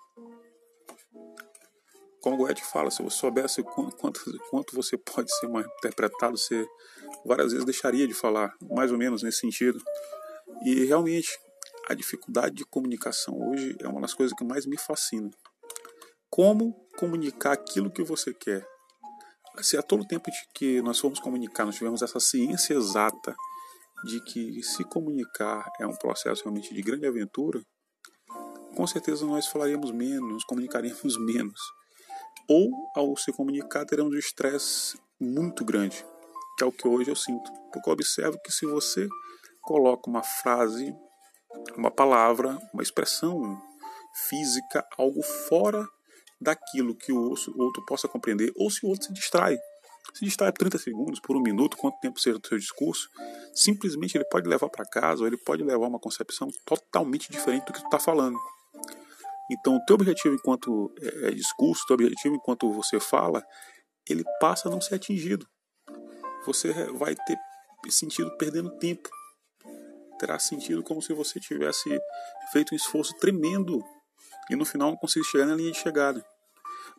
como 2.27 2.35
Goethe 2.35 2.61
fala, 2.61 2.91
se 2.91 3.01
você 3.01 3.17
soubesse 3.17 3.63
quanto, 3.63 4.19
quanto 4.49 4.75
você 4.75 4.97
pode 4.97 5.33
ser 5.37 5.47
mal 5.47 5.61
interpretado, 5.61 6.37
você 6.37 6.67
várias 7.25 7.53
vezes 7.53 7.63
deixaria 7.63 8.05
de 8.05 8.13
falar, 8.13 8.53
mais 8.61 8.91
ou 8.91 8.97
menos 8.97 9.23
nesse 9.23 9.39
sentido. 9.39 9.79
E 10.65 10.83
realmente, 10.83 11.39
a 11.87 11.93
dificuldade 11.93 12.55
de 12.55 12.65
comunicação 12.65 13.33
hoje 13.49 13.77
é 13.79 13.87
uma 13.87 14.01
das 14.01 14.13
coisas 14.13 14.35
que 14.37 14.43
mais 14.43 14.65
me 14.65 14.77
fascina. 14.77 15.29
Como 16.29 16.73
comunicar 16.97 17.53
aquilo 17.53 17.89
que 17.89 18.03
você 18.03 18.33
quer? 18.33 18.67
Se 19.61 19.77
a 19.77 19.81
todo 19.81 20.05
tempo 20.05 20.29
de 20.29 20.37
que 20.53 20.81
nós 20.81 20.99
formos 20.99 21.19
comunicar, 21.19 21.65
nós 21.65 21.75
tivemos 21.75 22.01
essa 22.01 22.19
ciência 22.19 22.73
exata 22.73 23.35
de 24.05 24.21
que 24.21 24.61
se 24.63 24.83
comunicar 24.83 25.65
é 25.79 25.87
um 25.87 25.95
processo 25.95 26.43
realmente 26.43 26.73
de 26.73 26.81
grande 26.81 27.07
aventura, 27.07 27.61
com 28.75 28.85
certeza 28.85 29.25
nós 29.25 29.47
falaríamos 29.47 29.91
menos, 29.91 30.31
nos 30.31 30.43
comunicaríamos 30.43 31.17
menos 31.25 31.59
ou 32.47 32.71
ao 32.95 33.17
se 33.17 33.31
comunicar 33.33 33.85
teremos 33.85 34.13
um 34.13 34.17
estresse 34.17 34.97
muito 35.19 35.65
grande, 35.65 36.05
que 36.57 36.63
é 36.63 36.67
o 36.67 36.71
que 36.71 36.87
hoje 36.87 37.11
eu 37.11 37.15
sinto. 37.15 37.51
Porque 37.71 37.89
eu 37.89 37.93
observo 37.93 38.39
que 38.43 38.51
se 38.51 38.65
você 38.65 39.07
coloca 39.63 40.09
uma 40.09 40.23
frase, 40.23 40.95
uma 41.75 41.91
palavra, 41.91 42.57
uma 42.73 42.83
expressão 42.83 43.61
física, 44.29 44.87
algo 44.97 45.21
fora 45.49 45.85
daquilo 46.39 46.95
que 46.95 47.11
o 47.11 47.33
outro 47.57 47.85
possa 47.85 48.07
compreender, 48.07 48.51
ou 48.55 48.69
se 48.69 48.85
o 48.85 48.89
outro 48.89 49.07
se 49.07 49.13
distrai. 49.13 49.57
Se 50.13 50.23
distrai 50.23 50.51
por 50.51 50.59
30 50.59 50.77
segundos, 50.77 51.19
por 51.19 51.35
um 51.35 51.41
minuto, 51.41 51.75
quanto 51.77 51.99
tempo 51.99 52.19
seja 52.19 52.37
o 52.37 52.47
seu 52.47 52.57
discurso, 52.57 53.09
simplesmente 53.53 54.17
ele 54.17 54.25
pode 54.25 54.47
levar 54.47 54.69
para 54.69 54.85
casa, 54.85 55.21
ou 55.21 55.27
ele 55.27 55.37
pode 55.37 55.63
levar 55.63 55.87
uma 55.87 55.99
concepção 55.99 56.47
totalmente 56.65 57.31
diferente 57.31 57.65
do 57.65 57.73
que 57.73 57.81
tu 57.81 57.85
está 57.85 57.99
falando. 57.99 58.37
Então, 59.51 59.75
o 59.75 59.85
teu 59.85 59.95
objetivo 59.95 60.35
enquanto 60.35 60.93
é, 61.01 61.29
é 61.29 61.31
discurso, 61.31 61.83
o 61.83 61.87
teu 61.87 61.93
objetivo 61.95 62.35
enquanto 62.35 62.71
você 62.71 62.99
fala, 62.99 63.43
ele 64.09 64.23
passa 64.39 64.67
a 64.67 64.71
não 64.71 64.81
ser 64.81 64.95
atingido. 64.95 65.47
Você 66.45 66.71
vai 66.93 67.15
ter 67.15 67.37
sentido 67.89 68.35
perdendo 68.37 68.77
tempo. 68.77 69.09
terá 70.19 70.39
sentido 70.39 70.83
como 70.83 71.01
se 71.01 71.13
você 71.13 71.39
tivesse 71.39 71.89
feito 72.51 72.73
um 72.73 72.75
esforço 72.75 73.13
tremendo 73.19 73.83
e 74.49 74.55
no 74.55 74.65
final 74.65 74.91
não 74.91 74.97
conseguir 74.97 75.25
chegar 75.25 75.45
na 75.45 75.55
linha 75.55 75.71
de 75.71 75.79
chegada. 75.79 76.25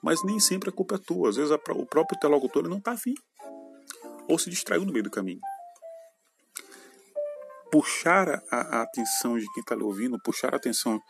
Mas 0.02 0.22
nem 0.24 0.38
sempre 0.38 0.68
a 0.68 0.72
culpa 0.72 0.94
é 0.94 0.98
tua. 0.98 1.28
Às 1.28 1.36
vezes 1.36 1.50
a, 1.50 1.56
o 1.56 1.86
próprio 1.86 2.16
interlocutor 2.16 2.68
não 2.68 2.78
está 2.78 2.92
afim. 2.92 3.14
Ou 4.28 4.38
se 4.38 4.50
distraiu 4.50 4.84
no 4.84 4.92
meio 4.92 5.04
do 5.04 5.10
caminho. 5.10 5.40
Puxar 7.70 8.42
a, 8.50 8.78
a 8.78 8.82
atenção 8.82 9.38
de 9.38 9.46
quem 9.52 9.60
está 9.60 9.74
lhe 9.74 9.82
ouvindo, 9.82 10.18
puxar 10.22 10.54
a 10.54 10.56
atenção 10.56 11.00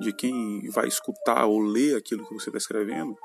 de 0.00 0.12
quem 0.12 0.68
vai 0.70 0.86
escutar 0.86 1.46
ou 1.46 1.60
ler 1.60 1.96
aquilo 1.96 2.26
que 2.26 2.34
você 2.34 2.50
está 2.50 2.58
escrevendo, 2.58 3.16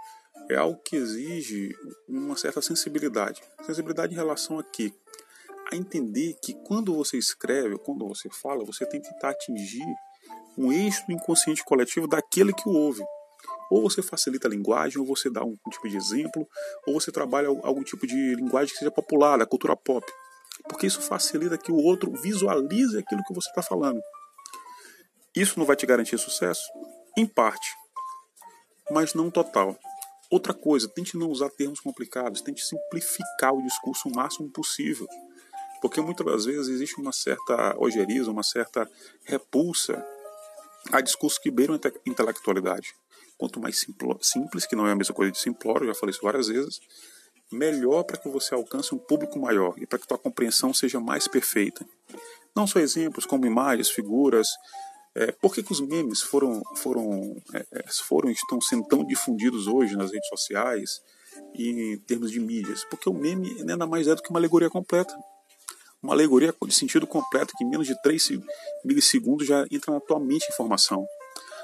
é 0.49 0.55
algo 0.55 0.81
que 0.83 0.95
exige 0.95 1.75
uma 2.07 2.35
certa 2.35 2.61
sensibilidade. 2.61 3.41
Sensibilidade 3.63 4.13
em 4.13 4.15
relação 4.15 4.57
a 4.57 4.63
quê? 4.63 4.91
A 5.71 5.75
entender 5.75 6.35
que 6.43 6.55
quando 6.65 6.95
você 6.95 7.17
escreve, 7.17 7.77
quando 7.77 8.07
você 8.07 8.29
fala, 8.29 8.65
você 8.65 8.85
tem 8.85 8.99
que 8.99 9.09
tentar 9.09 9.29
atingir 9.29 9.85
um 10.60 10.74
eixo 10.74 11.04
inconsciente 11.10 11.63
coletivo 11.63 12.06
daquele 12.06 12.54
que 12.54 12.68
o 12.68 12.74
ouve. 12.74 13.01
Ou 13.72 13.82
você 13.82 14.01
facilita 14.01 14.48
a 14.48 14.51
linguagem, 14.51 15.00
ou 15.00 15.06
você 15.06 15.30
dá 15.30 15.44
um 15.44 15.56
tipo 15.72 15.88
de 15.88 15.96
exemplo, 15.96 16.46
ou 16.86 17.00
você 17.00 17.12
trabalha 17.12 17.48
algum 17.48 17.82
tipo 17.82 18.06
de 18.06 18.36
linguagem 18.36 18.74
que 18.74 18.80
seja 18.80 18.92
popular, 18.92 19.38
da 19.38 19.46
cultura 19.46 19.75
pop. 19.75 20.06
Porque 20.68 20.86
isso 20.86 21.01
facilita 21.01 21.58
que 21.58 21.72
o 21.72 21.78
outro 21.78 22.12
visualize 22.12 22.98
aquilo 22.98 23.24
que 23.24 23.34
você 23.34 23.48
está 23.48 23.62
falando. 23.62 24.01
Isso 25.34 25.58
não 25.58 25.66
vai 25.66 25.78
te 25.78 25.86
garantir 25.86 26.18
sucesso? 26.18 26.63
Em 27.18 27.25
parte, 27.25 27.70
mas 28.92 29.13
não 29.13 29.32
total. 29.32 29.78
Outra 30.30 30.54
coisa, 30.54 30.89
tente 30.89 31.18
não 31.18 31.30
usar 31.30 31.50
termos 31.50 31.80
complicados, 31.80 32.42
tente 32.42 32.63
simplificar 32.66 33.54
o 33.54 33.63
discurso 33.63 34.10
o 34.10 34.16
máximo 34.16 34.51
possível. 34.51 35.08
Porque 35.82 36.01
muitas 36.01 36.25
das 36.25 36.46
vezes 36.46 36.68
existe 36.68 37.00
uma 37.00 37.13
certa 37.13 37.75
ojeriza, 37.78 38.30
uma 38.30 38.44
certa 38.44 38.89
repulsa 39.24 40.06
a 40.91 41.01
discursos 41.01 41.39
que 41.39 41.51
beiram 41.51 41.75
a 41.75 42.10
intelectualidade. 42.10 42.93
Quanto 43.38 43.60
mais 43.60 43.86
simples, 44.22 44.65
que 44.65 44.75
não 44.75 44.88
é 44.88 44.91
a 44.91 44.96
mesma 44.96 45.15
coisa 45.15 45.31
de 45.31 45.39
simplório, 45.39 45.88
já 45.88 45.93
falei 45.93 46.12
isso 46.12 46.22
várias 46.22 46.48
vezes, 46.48 46.79
melhor 47.51 48.03
para 48.03 48.17
que 48.17 48.27
você 48.27 48.53
alcance 48.53 48.93
um 48.93 48.98
público 48.98 49.39
maior 49.39 49.74
e 49.77 49.86
para 49.86 49.98
que 49.98 50.08
tua 50.08 50.17
compreensão 50.17 50.74
seja 50.74 51.00
mais 51.00 51.27
perfeita. 51.27 51.86
Não 52.55 52.67
só 52.67 52.79
exemplos 52.79 53.25
como 53.25 53.46
imagens, 53.46 53.89
figuras. 53.89 54.48
É, 55.15 55.31
por 55.31 55.53
que, 55.53 55.63
que 55.63 55.72
os 55.72 55.81
memes 55.81 56.22
foram, 56.22 56.62
foram, 56.75 57.36
é, 57.53 57.65
é 57.72 57.84
foram 57.91 58.29
estão 58.29 58.62
sendo 58.62 58.84
tão 58.86 59.03
difundidos 59.03 59.67
hoje 59.67 59.96
nas 59.96 60.12
redes 60.12 60.27
sociais 60.27 61.01
e 61.55 61.93
em 61.93 61.98
termos 62.00 62.31
de 62.31 62.39
mídias? 62.39 62.84
Porque 62.86 63.10
o 63.10 63.13
meme 63.13 63.63
nada 63.63 63.88
mais 63.88 64.08
é 64.08 64.15
do 64.15 64.22
que 64.22 64.29
uma 64.29 64.39
alegoria 64.39 64.69
completa 64.69 65.15
uma 66.01 66.13
alegoria 66.13 66.53
de 66.65 66.74
sentido 66.74 67.06
completo 67.06 67.53
que 67.58 67.63
em 67.63 67.70
menos 67.70 67.88
de 67.88 68.00
3 68.01 68.39
milissegundos 68.84 69.46
já 69.48 69.65
entra 69.72 69.94
na 69.94 70.00
tua 70.00 70.20
mente 70.20 70.48
informação. 70.51 71.06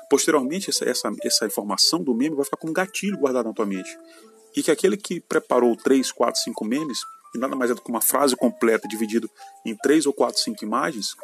Posteriormente, 0.09 0.69
essa, 0.69 0.85
essa, 0.85 1.11
essa 1.23 1.45
informação 1.45 2.03
do 2.03 2.13
meme 2.13 2.35
vai 2.35 2.45
ficar 2.45 2.57
como 2.57 2.71
um 2.71 2.73
gatilho 2.73 3.17
guardado 3.17 3.47
na 3.47 3.53
tua 3.53 3.65
mente. 3.65 3.97
E 4.55 4.61
que 4.61 4.71
aquele 4.71 4.97
que 4.97 5.19
preparou 5.19 5.75
3, 5.75 6.11
4, 6.11 6.41
5 6.41 6.65
memes, 6.65 6.99
e 7.33 7.37
nada 7.37 7.55
mais 7.55 7.71
é 7.71 7.73
do 7.73 7.81
que 7.81 7.89
uma 7.89 8.01
frase 8.01 8.35
completa 8.35 8.87
dividido 8.87 9.29
em 9.65 9.75
3 9.75 10.05
ou 10.05 10.13
4, 10.13 10.39
5 10.39 10.63
imagens, 10.63 11.15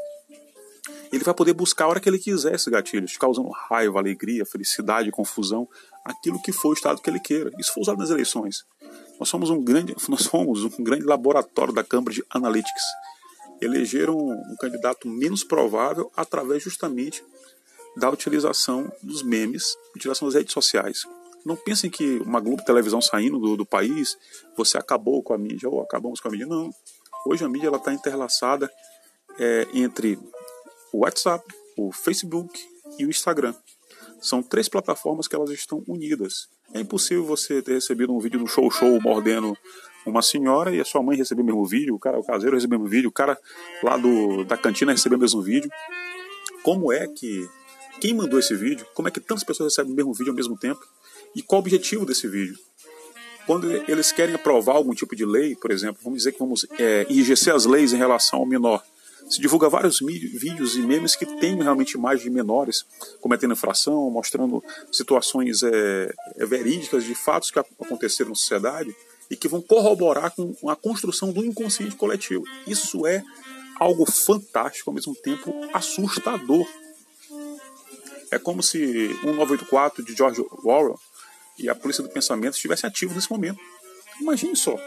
ele 1.12 1.24
vai 1.24 1.34
poder 1.34 1.54
buscar 1.54 1.86
a 1.86 1.88
hora 1.90 2.00
que 2.00 2.10
ele 2.10 2.18
quiser 2.18 2.56
esses 2.56 2.68
gatilhos, 2.68 3.18
causando 3.18 3.50
raiva, 3.50 4.00
alegria, 4.00 4.46
felicidade, 4.46 5.12
confusão, 5.12 5.68
aquilo 6.06 6.42
que 6.42 6.52
for 6.52 6.70
o 6.70 6.74
estado 6.74 7.02
que 7.02 7.10
ele 7.10 7.20
queira. 7.20 7.52
Isso 7.60 7.74
foi 7.74 7.82
usado 7.82 7.98
nas 7.98 8.10
eleições. 8.10 8.66
Nós 9.22 9.30
somos 9.30 9.52
um 9.52 9.64
grande, 9.64 9.96
nós 10.10 10.26
fomos 10.26 10.64
um 10.64 10.84
grande 10.84 11.06
laboratório 11.06 11.72
da 11.72 11.84
Cambridge 11.84 12.24
Analytics. 12.28 12.84
Elegeram 13.62 14.18
um 14.18 14.56
candidato 14.60 15.08
menos 15.08 15.44
provável 15.44 16.12
através 16.18 16.64
justamente 16.64 17.24
da 17.96 18.10
utilização 18.10 18.92
dos 19.04 19.22
memes, 19.22 19.78
utilização 19.96 20.28
das 20.28 20.34
redes 20.34 20.52
sociais. 20.52 21.06
Não 21.46 21.56
pensem 21.56 21.88
que 21.88 22.18
uma 22.22 22.40
Globo 22.40 22.66
televisão 22.66 23.00
saindo 23.00 23.38
do, 23.38 23.58
do 23.58 23.66
país, 23.66 24.18
você 24.58 24.80
acabou 24.80 25.22
com 25.22 25.36
a 25.36 25.38
mídia 25.38 25.70
ou 25.70 25.82
acabamos 25.84 26.20
com 26.20 26.28
a 26.28 26.32
mídia. 26.32 26.48
Não. 26.48 26.72
Hoje 27.24 27.46
a 27.46 27.50
mídia 27.50 27.70
está 27.70 27.94
interlaçada 27.94 28.72
é, 29.38 29.68
entre 29.72 30.18
o 30.92 31.00
WhatsApp, 31.02 31.46
o 31.78 31.92
Facebook 31.92 32.60
e 32.98 33.06
o 33.06 33.10
Instagram. 33.12 33.54
São 34.22 34.44
três 34.44 34.70
plataformas 34.70 35.28
que 35.28 35.36
elas 35.36 35.50
estão 35.50 35.84
unidas. 35.88 36.48
É 36.74 36.80
impossível 36.80 37.26
você 37.26 37.62
ter 37.62 37.74
recebido 37.74 38.14
um 38.14 38.20
vídeo 38.20 38.40
do 38.40 38.48
show 38.48 38.70
show 38.70 39.02
mordendo 39.02 39.58
uma 40.06 40.22
senhora 40.22 40.74
e 40.74 40.80
a 40.80 40.86
sua 40.86 41.02
mãe 41.02 41.18
receber 41.18 41.42
o 41.42 41.46
mesmo 41.46 41.66
vídeo, 41.66 41.96
o 41.96 42.00
cara, 42.00 42.20
o 42.20 42.24
caseiro 42.24 42.56
receber 42.56 42.76
o 42.76 42.80
mesmo 42.80 42.92
vídeo, 42.92 43.10
o 43.10 43.12
cara 43.12 43.38
lá 43.84 43.98
do, 43.98 44.44
da 44.46 44.56
cantina 44.56 44.92
receber 44.92 45.16
o 45.16 45.20
mesmo 45.20 45.42
vídeo. 45.42 45.70
Como 46.64 46.94
é 46.94 47.08
que. 47.08 47.50
Quem 48.00 48.14
mandou 48.14 48.40
esse 48.40 48.56
vídeo? 48.56 48.86
Como 48.96 49.08
é 49.08 49.12
que 49.12 49.20
tantas 49.20 49.44
pessoas 49.44 49.74
recebem 49.74 49.94
o 49.94 49.96
mesmo 49.96 50.14
vídeo 50.14 50.32
ao 50.32 50.36
mesmo 50.36 50.58
tempo? 50.58 50.82
E 51.36 51.42
qual 51.42 51.60
o 51.60 51.62
objetivo 51.62 52.06
desse 52.06 52.28
vídeo? 52.28 52.58
Quando 53.46 53.72
eles 53.72 54.12
querem 54.12 54.34
aprovar 54.34 54.76
algum 54.76 54.94
tipo 54.94 55.16
de 55.16 55.26
lei, 55.26 55.56
por 55.56 55.72
exemplo, 55.72 56.00
vamos 56.04 56.20
dizer 56.20 56.32
que 56.32 56.40
vamos 56.40 56.66
é, 56.80 57.06
enrijecer 57.10 57.54
as 57.54 57.66
leis 57.66 57.92
em 57.92 57.98
relação 57.98 58.40
ao 58.40 58.46
menor 58.46 58.84
se 59.30 59.40
divulga 59.40 59.70
vários 59.70 60.00
vídeos 60.00 60.76
e 60.76 60.82
memes 60.82 61.16
que 61.16 61.26
têm 61.26 61.56
realmente 61.62 61.94
imagens 61.94 62.24
de 62.24 62.30
menores 62.30 62.86
cometendo 63.20 63.54
infração, 63.54 64.10
mostrando 64.10 64.64
situações 64.92 65.62
é, 65.64 66.14
verídicas 66.46 67.04
de 67.04 67.16
fatos 67.16 67.52
que 67.52 67.60
aconteceram 67.60 68.30
na 68.30 68.36
sociedade 68.36 68.96
e 69.30 69.36
que 69.36 69.48
vão 69.48 69.62
corroborar 69.62 70.32
com 70.32 70.70
a 70.70 70.76
construção 70.76 71.32
do 71.32 71.46
inconsciente 71.46 71.96
coletivo. 71.96 72.44
Isso 72.68 73.08
é 73.08 73.24
algo 73.80 74.06
fantástico, 74.06 74.90
ao 74.90 74.94
mesmo 74.94 75.16
tempo 75.16 75.54
assustador. 75.74 76.68
É 78.30 78.38
como 78.38 78.62
se 78.62 78.78
1984 78.78 80.04
de 80.04 80.14
George 80.14 80.42
Orwell 80.66 81.00
e 81.58 81.70
a 81.70 81.76
Polícia 81.76 82.04
do 82.04 82.10
Pensamento 82.10 82.56
estivessem 82.56 82.88
ativos 82.88 83.16
nesse 83.16 83.32
momento. 83.32 83.60
Imagine 84.20 84.56
só, 84.56 84.78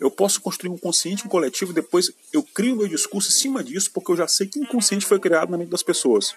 eu 0.00 0.10
posso 0.10 0.40
construir 0.40 0.70
um 0.70 0.78
consciente, 0.78 1.26
um 1.26 1.28
coletivo, 1.28 1.72
depois 1.72 2.10
eu 2.32 2.42
crio 2.42 2.76
meu 2.76 2.88
discurso 2.88 3.28
em 3.28 3.32
cima 3.32 3.64
disso, 3.64 3.90
porque 3.92 4.12
eu 4.12 4.16
já 4.16 4.28
sei 4.28 4.46
que 4.46 4.58
inconsciente 4.58 5.06
foi 5.06 5.18
criado 5.18 5.50
na 5.50 5.58
mente 5.58 5.70
das 5.70 5.82
pessoas. 5.82 6.34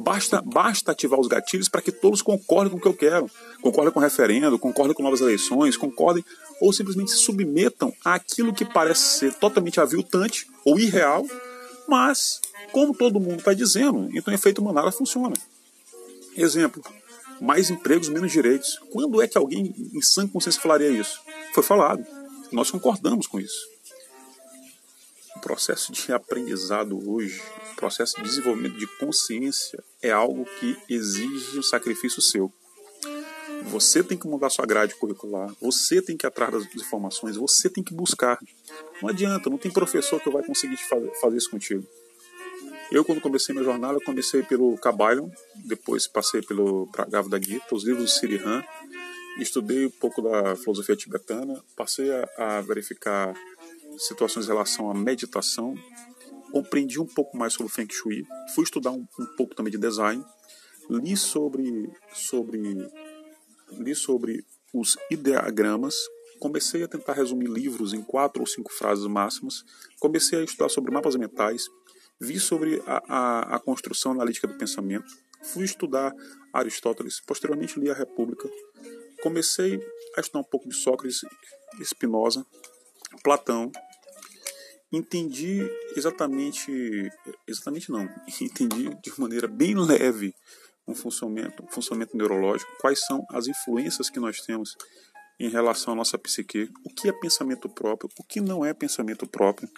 Basta, 0.00 0.40
basta 0.40 0.92
ativar 0.92 1.18
os 1.18 1.26
gatilhos 1.26 1.68
para 1.68 1.82
que 1.82 1.90
todos 1.90 2.22
concordem 2.22 2.70
com 2.70 2.78
o 2.78 2.80
que 2.80 2.86
eu 2.86 2.94
quero. 2.94 3.28
Concordem 3.60 3.92
com 3.92 3.98
o 3.98 4.02
referendo, 4.02 4.58
concordem 4.58 4.94
com 4.94 5.02
novas 5.02 5.20
eleições, 5.20 5.76
concordem 5.76 6.24
ou 6.60 6.72
simplesmente 6.72 7.10
se 7.10 7.18
submetam 7.18 7.92
àquilo 8.04 8.54
que 8.54 8.64
parece 8.64 9.18
ser 9.18 9.34
totalmente 9.34 9.80
aviltante 9.80 10.46
ou 10.64 10.78
irreal, 10.78 11.26
mas, 11.88 12.40
como 12.70 12.94
todo 12.94 13.18
mundo 13.18 13.38
está 13.38 13.52
dizendo, 13.52 14.08
então 14.12 14.32
o 14.32 14.36
efeito 14.36 14.62
manada 14.62 14.92
funciona. 14.92 15.34
Exemplo, 16.36 16.82
mais 17.40 17.70
empregos, 17.70 18.08
menos 18.08 18.30
direitos. 18.30 18.78
Quando 18.92 19.20
é 19.22 19.26
que 19.26 19.38
alguém 19.38 19.74
em 19.94 20.02
sã 20.02 20.26
consciência 20.28 20.60
falaria 20.60 20.90
isso? 20.90 21.20
Foi 21.54 21.62
falado. 21.62 22.04
Nós 22.50 22.70
concordamos 22.70 23.26
com 23.26 23.38
isso. 23.38 23.68
O 25.36 25.40
processo 25.40 25.92
de 25.92 26.12
aprendizado 26.12 26.98
hoje, 27.08 27.40
o 27.72 27.76
processo 27.76 28.16
de 28.16 28.22
desenvolvimento 28.22 28.76
de 28.76 28.86
consciência 28.98 29.82
é 30.02 30.10
algo 30.10 30.44
que 30.58 30.76
exige 30.88 31.58
um 31.58 31.62
sacrifício 31.62 32.20
seu. 32.20 32.52
Você 33.64 34.02
tem 34.02 34.16
que 34.16 34.26
mudar 34.26 34.50
sua 34.50 34.66
grade 34.66 34.94
curricular, 34.94 35.54
você 35.60 36.00
tem 36.00 36.16
que 36.16 36.26
ir 36.26 36.28
atrás 36.28 36.52
das 36.52 36.64
informações, 36.74 37.36
você 37.36 37.68
tem 37.68 37.84
que 37.84 37.94
buscar. 37.94 38.38
Não 39.02 39.08
adianta, 39.08 39.50
não 39.50 39.58
tem 39.58 39.70
professor 39.70 40.20
que 40.20 40.30
vai 40.30 40.42
conseguir 40.42 40.78
fazer 41.20 41.36
isso 41.36 41.50
contigo. 41.50 41.86
Eu, 42.90 43.04
quando 43.04 43.20
comecei 43.20 43.54
minha 43.54 43.64
jornada, 43.64 44.00
comecei 44.00 44.42
pelo 44.42 44.76
Kabbalah, 44.78 45.28
depois 45.56 46.06
passei 46.06 46.40
pelo 46.40 46.86
Bragava 46.86 47.28
da 47.28 47.38
Gita, 47.38 47.74
os 47.74 47.84
livros 47.84 48.04
do 48.04 48.10
Sirihan, 48.10 48.64
estudei 49.38 49.86
um 49.86 49.90
pouco 49.90 50.20
da 50.22 50.56
filosofia 50.56 50.96
tibetana, 50.96 51.62
passei 51.76 52.10
a, 52.10 52.28
a 52.38 52.60
verificar 52.60 53.34
situações 53.98 54.46
em 54.46 54.48
relação 54.48 54.90
à 54.90 54.94
meditação, 54.94 55.74
compreendi 56.52 57.00
um 57.00 57.06
pouco 57.06 57.36
mais 57.36 57.52
sobre 57.52 57.70
o 57.70 57.74
Feng 57.74 57.92
Shui, 57.92 58.24
fui 58.54 58.64
estudar 58.64 58.90
um, 58.90 59.06
um 59.18 59.26
pouco 59.36 59.54
também 59.54 59.70
de 59.70 59.78
design, 59.78 60.24
li 60.90 61.16
sobre, 61.16 61.90
sobre, 62.12 62.60
li 63.72 63.94
sobre 63.94 64.44
os 64.72 64.96
ideogramas, 65.10 65.94
comecei 66.38 66.82
a 66.82 66.88
tentar 66.88 67.14
resumir 67.14 67.48
livros 67.48 67.92
em 67.92 68.02
quatro 68.02 68.40
ou 68.40 68.46
cinco 68.46 68.72
frases 68.72 69.06
máximas, 69.06 69.64
comecei 69.98 70.40
a 70.40 70.44
estudar 70.44 70.68
sobre 70.68 70.92
mapas 70.92 71.16
mentais, 71.16 71.66
vi 72.20 72.38
sobre 72.38 72.82
a, 72.86 73.02
a, 73.08 73.56
a 73.56 73.60
construção 73.60 74.12
analítica 74.12 74.46
do 74.46 74.56
pensamento, 74.56 75.06
fui 75.42 75.64
estudar 75.64 76.14
Aristóteles, 76.52 77.20
posteriormente 77.20 77.78
li 77.78 77.90
a 77.90 77.94
República, 77.94 78.48
comecei 79.22 79.80
a 80.16 80.20
estudar 80.20 80.40
um 80.40 80.44
pouco 80.44 80.68
de 80.68 80.74
Sócrates, 80.74 81.20
Spinoza, 81.82 82.44
Platão, 83.22 83.70
entendi 84.92 85.68
exatamente, 85.96 87.10
exatamente 87.46 87.90
não, 87.90 88.08
entendi 88.40 88.88
de 89.02 89.20
maneira 89.20 89.46
bem 89.46 89.74
leve 89.74 90.34
um 90.86 90.94
funcionamento, 90.94 91.62
um 91.62 91.68
funcionamento 91.68 92.16
neurológico, 92.16 92.70
quais 92.80 93.00
são 93.04 93.24
as 93.30 93.46
influências 93.46 94.08
que 94.08 94.18
nós 94.18 94.40
temos 94.40 94.74
em 95.38 95.48
relação 95.48 95.92
à 95.92 95.96
nossa 95.96 96.18
psique, 96.18 96.68
o 96.84 96.92
que 96.92 97.08
é 97.08 97.12
pensamento 97.12 97.68
próprio, 97.68 98.10
o 98.18 98.24
que 98.24 98.40
não 98.40 98.64
é 98.64 98.74
pensamento 98.74 99.26
próprio. 99.26 99.68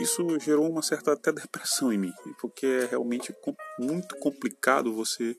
isso 0.00 0.26
gerou 0.40 0.68
uma 0.68 0.82
certa 0.82 1.12
até 1.12 1.30
depressão 1.30 1.92
em 1.92 1.98
mim, 1.98 2.12
porque 2.40 2.66
é 2.66 2.86
realmente 2.86 3.34
muito 3.78 4.16
complicado 4.16 4.94
você 4.94 5.36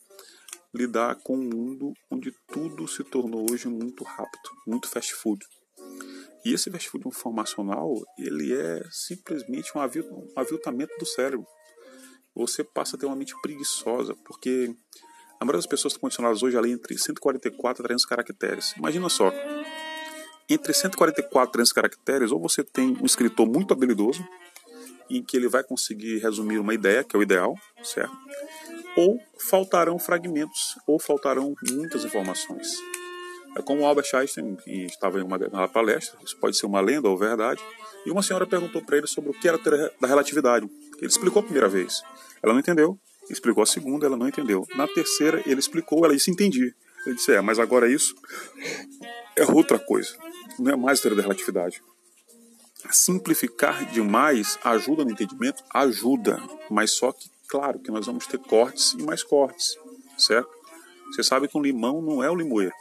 lidar 0.74 1.16
com 1.24 1.36
um 1.36 1.44
mundo 1.44 1.94
onde 2.10 2.32
tudo 2.48 2.88
se 2.88 3.04
tornou 3.04 3.46
hoje 3.52 3.68
muito 3.68 4.04
rápido, 4.04 4.50
muito 4.66 4.88
fast 4.88 5.14
food. 5.14 5.46
E 6.46 6.54
esse 6.54 6.72
fast 6.72 6.90
food 6.90 7.08
informacional, 7.08 7.94
ele 8.18 8.54
é 8.54 8.82
simplesmente 8.90 9.72
um 9.76 9.82
aviltamento 10.36 10.98
do 10.98 11.06
cérebro. 11.06 11.46
Você 12.34 12.64
passa 12.64 12.96
a 12.96 13.00
ter 13.00 13.06
uma 13.06 13.16
mente 13.16 13.34
preguiçosa, 13.42 14.16
porque 14.26 14.74
a 15.40 15.46
maioria 15.46 15.60
das 15.60 15.68
pessoas 15.68 15.94
estão 15.94 16.02
condicionadas 16.02 16.42
hoje 16.42 16.58
a 16.58 16.62
ler 16.62 16.72
entre 16.72 16.98
144 16.98 17.82
e 17.82 17.84
300 17.84 18.06
caracteres. 18.06 18.74
Imagina 18.78 19.10
só, 19.10 19.32
entre 20.50 20.74
144 20.74 21.50
e 21.50 21.54
300 21.54 21.74
caracteres, 21.74 22.32
ou 22.32 22.40
você 22.40 22.64
tem 22.64 22.98
um 23.02 23.06
escritor 23.06 23.48
muito 23.48 23.74
habilidoso, 23.74 24.26
em 25.10 25.22
que 25.22 25.36
ele 25.36 25.50
vai 25.50 25.64
conseguir 25.64 26.20
resumir 26.20 26.58
uma 26.58 26.74
ideia, 26.74 27.04
que 27.04 27.16
é 27.16 27.20
o 27.20 27.22
ideal, 27.22 27.54
certo? 27.84 28.16
Ou 28.96 29.20
faltarão 29.38 29.98
fragmentos, 29.98 30.76
ou 30.86 31.00
faltarão 31.00 31.56
muitas 31.72 32.04
informações. 32.04 32.68
É 33.58 33.62
como 33.62 33.86
Albert 33.86 34.10
Einstein 34.14 34.58
estava 34.86 35.20
em 35.20 35.24
uma, 35.24 35.38
uma 35.38 35.68
palestra, 35.68 36.18
isso 36.24 36.38
pode 36.38 36.58
ser 36.58 36.66
uma 36.66 36.80
lenda 36.80 37.10
ou 37.10 37.18
verdade, 37.18 37.62
e 38.06 38.12
uma 38.12 38.24
senhora 38.24 38.48
perguntou 38.48 38.82
para 38.82 38.98
ele 38.98 39.08
sobre 39.08 39.30
o 39.30 39.34
que 39.34 39.48
era 39.48 39.60
da 40.00 40.08
relatividade. 40.08 40.70
Ele 40.98 41.08
explicou 41.08 41.42
a 41.42 41.44
primeira 41.44 41.68
vez, 41.68 42.02
ela 42.42 42.54
não 42.54 42.60
entendeu, 42.60 42.98
explicou 43.30 43.62
a 43.64 43.66
segunda, 43.66 44.06
ela 44.06 44.18
não 44.18 44.28
entendeu. 44.28 44.66
Na 44.76 44.88
terceira, 44.88 45.42
ele 45.46 45.60
explicou, 45.60 46.06
ela 46.06 46.14
disse 46.14 46.32
entendi. 46.32 46.74
Ele 47.06 47.16
disse, 47.16 47.34
é, 47.34 47.42
mas 47.42 47.60
agora 47.60 47.92
isso 47.92 48.16
é 49.36 49.46
outra 49.46 49.80
coisa, 49.80 50.16
não 50.58 50.72
é 50.72 50.76
mais 50.76 51.02
teoria 51.02 51.18
da 51.18 51.24
relatividade. 51.24 51.82
Simplificar 52.90 53.86
demais 53.92 54.58
ajuda 54.64 55.04
no 55.04 55.12
entendimento? 55.12 55.64
Ajuda, 55.74 56.42
mas 56.70 56.92
só 56.92 57.12
que, 57.12 57.30
claro, 57.52 57.80
que 57.80 57.92
nós 57.92 58.06
vamos 58.06 58.26
ter 58.26 58.40
cortes 58.40 58.94
e 58.94 59.04
mais 59.04 59.22
cortes, 59.22 59.78
certo? 60.18 60.50
Você 61.08 61.22
sabe 61.22 61.50
que 61.50 61.58
um 61.58 61.62
limão 61.62 62.02
não 62.02 62.24
é 62.24 62.32
o 62.32 62.36
limoeiro, 62.36 62.74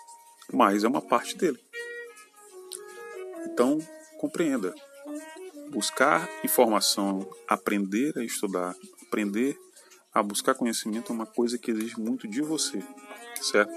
mas 0.53 0.85
é 0.85 0.89
uma 0.89 1.03
parte 1.03 1.37
dele. 1.37 1.59
Então, 3.47 3.79
compreenda. 4.17 4.73
Buscar 5.71 6.29
informação, 6.45 7.29
aprender 7.49 8.17
a 8.17 8.25
estudar, 8.25 8.77
aprender 9.03 9.59
a 10.13 10.23
buscar 10.23 10.55
conhecimento 10.55 11.13
é 11.13 11.15
uma 11.17 11.27
coisa 11.27 11.59
que 11.59 11.73
exige 11.73 11.99
muito 11.99 12.29
de 12.29 12.41
você, 12.41 12.81
certo? 13.43 13.73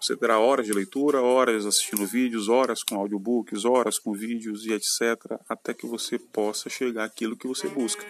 Você 0.00 0.16
terá 0.16 0.38
horas 0.38 0.66
de 0.66 0.72
leitura, 0.72 1.22
horas 1.22 1.64
assistindo 1.64 2.06
vídeos, 2.06 2.48
horas 2.48 2.82
com 2.82 2.96
audiobooks, 2.96 3.64
horas 3.64 3.98
com 3.98 4.12
vídeos 4.12 4.66
e 4.66 4.72
etc, 4.72 5.38
até 5.48 5.72
que 5.72 5.86
você 5.86 6.18
possa 6.18 6.68
chegar 6.68 7.04
àquilo 7.04 7.36
que 7.36 7.46
você 7.46 7.68
busca. 7.68 8.04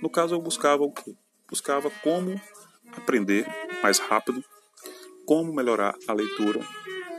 No 0.00 0.10
caso, 0.10 0.34
eu 0.34 0.40
buscava 0.40 0.82
o 0.82 0.92
quê? 0.92 1.16
Buscava 1.48 1.90
como 2.02 2.40
aprender 2.96 3.46
mais 3.82 3.98
rápido, 3.98 4.42
como 5.26 5.52
melhorar 5.52 5.94
a 6.06 6.12
leitura, 6.12 6.60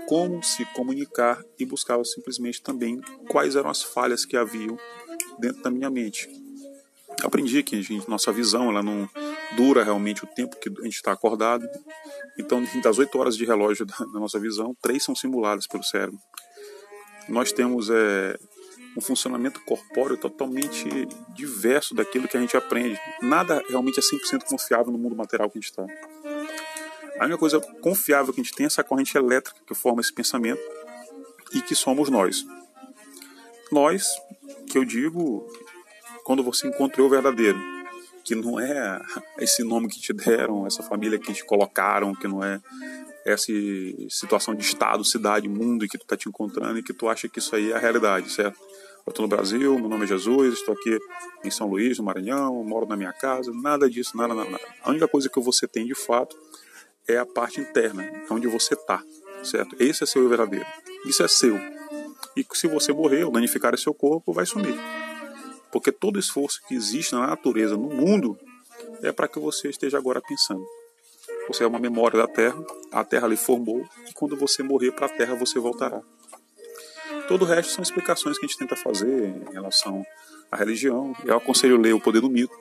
como 0.07 0.43
se 0.43 0.65
comunicar 0.73 1.41
e 1.57 1.65
buscava 1.65 2.03
simplesmente 2.03 2.61
também 2.61 2.99
quais 3.29 3.55
eram 3.55 3.69
as 3.69 3.83
falhas 3.83 4.25
que 4.25 4.35
haviam 4.35 4.77
dentro 5.39 5.61
da 5.61 5.69
minha 5.69 5.89
mente. 5.89 6.29
Aprendi 7.23 7.61
que 7.63 7.81
gente, 7.81 8.09
nossa 8.09 8.31
visão 8.31 8.69
ela 8.69 8.81
não 8.81 9.09
dura 9.55 9.83
realmente 9.83 10.23
o 10.23 10.27
tempo 10.27 10.55
que 10.57 10.69
a 10.69 10.83
gente 10.83 10.95
está 10.95 11.11
acordado. 11.11 11.67
Então, 12.37 12.63
das 12.81 12.97
8 12.97 13.17
horas 13.17 13.35
de 13.35 13.45
relógio 13.45 13.85
da, 13.85 14.05
nossa 14.13 14.39
visão, 14.39 14.75
três 14.81 15.03
são 15.03 15.15
simuladas 15.15 15.67
pelo 15.67 15.83
cérebro. 15.83 16.19
Nós 17.27 17.51
temos 17.51 17.89
é, 17.89 18.37
um 18.97 19.01
funcionamento 19.01 19.61
corpóreo 19.61 20.17
totalmente 20.17 20.87
diverso 21.33 21.93
daquilo 21.93 22.27
que 22.27 22.37
a 22.37 22.41
gente 22.41 22.57
aprende. 22.57 22.99
Nada 23.21 23.63
realmente 23.69 23.99
é 23.99 24.03
100% 24.03 24.43
confiável 24.43 24.91
no 24.91 24.97
mundo 24.97 25.15
material 25.15 25.49
que 25.49 25.57
a 25.57 25.61
gente 25.61 25.69
está. 25.69 25.85
A 27.19 27.25
única 27.25 27.37
coisa 27.37 27.59
confiável 27.81 28.33
que 28.33 28.39
a 28.39 28.43
gente 28.43 28.55
tem 28.55 28.63
é 28.63 28.67
essa 28.67 28.83
corrente 28.83 29.17
elétrica 29.17 29.59
que 29.65 29.75
forma 29.75 30.01
esse 30.01 30.13
pensamento 30.13 30.61
e 31.53 31.61
que 31.61 31.75
somos 31.75 32.09
nós. 32.09 32.45
Nós, 33.71 34.07
que 34.67 34.77
eu 34.77 34.85
digo, 34.85 35.45
quando 36.23 36.43
você 36.43 36.67
encontrou 36.67 37.07
o 37.07 37.09
verdadeiro, 37.09 37.59
que 38.23 38.35
não 38.35 38.59
é 38.59 39.01
esse 39.39 39.63
nome 39.63 39.89
que 39.89 39.99
te 39.99 40.13
deram, 40.13 40.65
essa 40.65 40.83
família 40.83 41.19
que 41.19 41.33
te 41.33 41.43
colocaram, 41.43 42.15
que 42.15 42.27
não 42.27 42.43
é 42.43 42.59
essa 43.29 43.51
situação 44.09 44.55
de 44.55 44.63
estado, 44.63 45.03
cidade, 45.05 45.47
mundo 45.47 45.87
que 45.87 45.97
tu 45.97 46.05
tá 46.05 46.17
te 46.17 46.27
encontrando 46.27 46.79
e 46.79 46.83
que 46.83 46.93
tu 46.93 47.07
acha 47.07 47.27
que 47.27 47.39
isso 47.39 47.55
aí 47.55 47.71
é 47.71 47.75
a 47.75 47.79
realidade, 47.79 48.31
certo? 48.31 48.59
Eu 49.05 49.11
estou 49.11 49.23
no 49.23 49.29
Brasil, 49.29 49.79
meu 49.79 49.89
nome 49.89 50.03
é 50.03 50.07
Jesus, 50.07 50.55
estou 50.55 50.73
aqui 50.73 50.99
em 51.43 51.49
São 51.49 51.67
Luís, 51.67 51.97
no 51.97 52.03
Maranhão, 52.03 52.63
moro 52.63 52.85
na 52.85 52.95
minha 52.95 53.13
casa, 53.13 53.51
nada 53.53 53.89
disso, 53.89 54.15
nada, 54.15 54.33
nada, 54.33 54.49
nada. 54.49 54.63
A 54.83 54.89
única 54.89 55.07
coisa 55.07 55.29
que 55.29 55.39
você 55.39 55.67
tem 55.67 55.85
de 55.85 55.95
fato 55.95 56.37
é 57.07 57.17
a 57.17 57.25
parte 57.25 57.59
interna, 57.59 58.07
onde 58.29 58.47
você 58.47 58.75
tá, 58.75 59.01
certo? 59.43 59.75
Esse 59.79 60.03
é 60.03 60.07
seu 60.07 60.27
verdadeiro. 60.29 60.65
Isso 61.05 61.23
é 61.23 61.27
seu. 61.27 61.57
E 62.35 62.45
se 62.53 62.67
você 62.67 62.93
morrer 62.93 63.23
ou 63.23 63.31
danificar 63.31 63.77
seu 63.77 63.93
corpo, 63.93 64.31
vai 64.31 64.45
sumir. 64.45 64.75
Porque 65.71 65.91
todo 65.91 66.19
esforço 66.19 66.61
que 66.67 66.75
existe 66.75 67.13
na 67.13 67.27
natureza, 67.27 67.75
no 67.75 67.89
mundo, 67.89 68.37
é 69.01 69.11
para 69.11 69.27
que 69.27 69.39
você 69.39 69.69
esteja 69.69 69.97
agora 69.97 70.21
pensando. 70.21 70.63
Você 71.49 71.63
é 71.63 71.67
uma 71.67 71.79
memória 71.79 72.19
da 72.19 72.27
Terra, 72.27 72.63
a 72.91 73.03
Terra 73.03 73.27
lhe 73.27 73.35
formou, 73.35 73.83
e 74.07 74.13
quando 74.13 74.37
você 74.37 74.61
morrer 74.61 74.91
para 74.91 75.07
a 75.07 75.09
Terra, 75.09 75.33
você 75.33 75.57
voltará. 75.57 75.99
Todo 77.27 77.41
o 77.41 77.45
resto 77.45 77.73
são 77.73 77.81
explicações 77.81 78.37
que 78.37 78.45
a 78.45 78.47
gente 78.47 78.57
tenta 78.57 78.75
fazer 78.75 79.29
em 79.29 79.51
relação 79.51 80.05
à 80.51 80.55
religião. 80.55 81.15
Eu 81.25 81.37
aconselho 81.37 81.81
ler 81.81 81.93
O 81.93 81.99
Poder 81.99 82.21
do 82.21 82.29
Mito, 82.29 82.53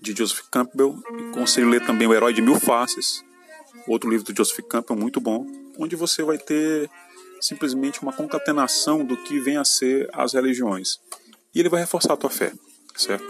de 0.00 0.16
Joseph 0.16 0.42
Campbell, 0.48 0.96
e 1.12 1.30
aconselho 1.30 1.68
ler 1.68 1.84
também 1.84 2.06
O 2.06 2.14
Herói 2.14 2.32
de 2.32 2.40
Mil 2.40 2.58
Faces, 2.60 3.24
outro 3.88 4.08
livro 4.08 4.32
do 4.32 4.36
Joseph 4.36 4.64
Campbell 4.68 4.96
muito 4.96 5.20
bom, 5.20 5.44
onde 5.76 5.96
você 5.96 6.22
vai 6.22 6.38
ter 6.38 6.88
simplesmente 7.40 8.00
uma 8.00 8.12
concatenação 8.12 9.04
do 9.04 9.16
que 9.16 9.40
vem 9.40 9.56
a 9.56 9.64
ser 9.64 10.08
as 10.12 10.34
religiões 10.34 11.00
e 11.52 11.58
ele 11.58 11.68
vai 11.68 11.80
reforçar 11.80 12.12
a 12.12 12.16
tua 12.16 12.30
fé, 12.30 12.52
certo? 12.94 13.24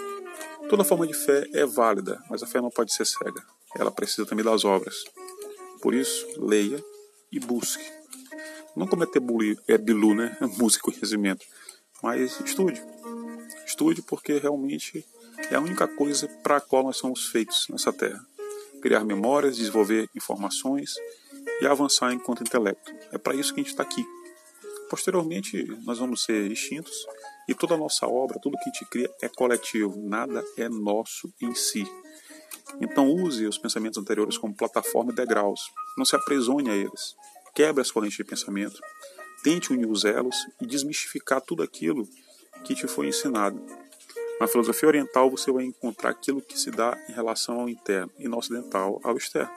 Toda 0.69 0.85
forma 0.85 1.07
de 1.07 1.15
fé 1.15 1.49
é 1.55 1.65
válida, 1.65 2.23
mas 2.29 2.43
a 2.43 2.47
fé 2.47 2.61
não 2.61 2.71
pode 2.71 2.93
ser 2.93 3.07
cega. 3.07 3.43
Ela 3.77 3.91
precisa 3.91 4.27
também 4.27 4.45
das 4.45 4.65
obras. 4.65 5.05
Por 5.81 5.95
isso, 5.95 6.27
leia 6.39 6.83
e 7.33 7.39
busque. 7.39 7.85
Não 8.77 8.87
cometer 8.87 9.21
buli, 9.21 9.59
é 9.67 9.77
bilu, 9.77 10.15
né? 10.15 10.37
Música 10.59 10.91
e 10.91 10.95
conhecimento. 10.95 11.45
Mas 12.03 12.41
estude. 12.41 12.83
Estude 13.67 14.03
porque 14.03 14.39
realmente 14.39 15.05
é 15.51 15.55
a 15.55 15.61
única 15.61 15.87
coisa 15.87 16.29
para 16.43 16.57
a 16.57 16.61
qual 16.61 16.83
nós 16.83 16.97
somos 16.97 17.27
feitos 17.27 17.67
nessa 17.69 17.93
terra. 17.93 18.25
Criar 18.81 19.05
memórias, 19.05 19.57
desenvolver 19.57 20.09
informações 20.15 20.95
e 21.61 21.67
avançar 21.67 22.13
enquanto 22.13 22.43
intelecto. 22.43 22.93
É 23.13 23.19
para 23.19 23.35
isso 23.35 23.53
que 23.53 23.61
a 23.61 23.63
gente 23.63 23.73
está 23.73 23.83
aqui. 23.83 24.05
Posteriormente, 24.89 25.65
nós 25.85 25.99
vamos 25.99 26.25
ser 26.25 26.51
extintos 26.51 27.07
e 27.49 27.55
toda 27.55 27.75
a 27.75 27.79
nossa 27.79 28.07
obra, 28.07 28.39
tudo 28.41 28.57
que 28.57 28.69
a 28.69 28.73
gente 28.73 28.85
cria 28.87 29.11
é 29.21 29.29
coletivo, 29.29 29.97
nada 30.09 30.45
é 30.57 30.69
nosso 30.69 31.33
em 31.41 31.55
si. 31.55 31.85
Então 32.81 33.09
use 33.09 33.47
os 33.47 33.59
pensamentos 33.59 33.99
anteriores 33.99 34.39
como 34.39 34.55
plataforma 34.55 35.13
e 35.13 35.15
degraus. 35.15 35.61
Não 35.97 36.05
se 36.05 36.17
aprisione 36.17 36.71
a 36.71 36.77
eles. 36.77 37.15
Quebre 37.55 37.81
as 37.81 37.91
correntes 37.91 38.17
de 38.17 38.25
pensamento. 38.25 38.81
Tente 39.43 39.73
unir 39.73 39.87
os 39.87 40.05
elos 40.05 40.37
e 40.61 40.67
desmistificar 40.67 41.41
tudo 41.41 41.63
aquilo 41.63 42.09
que 42.65 42.75
te 42.75 42.87
foi 42.87 43.09
ensinado. 43.09 43.61
Na 44.39 44.47
filosofia 44.47 44.89
oriental 44.89 45.31
você 45.31 45.51
vai 45.51 45.65
encontrar 45.65 46.11
aquilo 46.11 46.41
que 46.41 46.59
se 46.59 46.71
dá 46.71 46.97
em 47.09 47.13
relação 47.13 47.61
ao 47.61 47.69
interno 47.69 48.13
e 48.19 48.29
no 48.29 48.39
ocidental 48.39 49.01
ao 49.03 49.17
externo. 49.17 49.51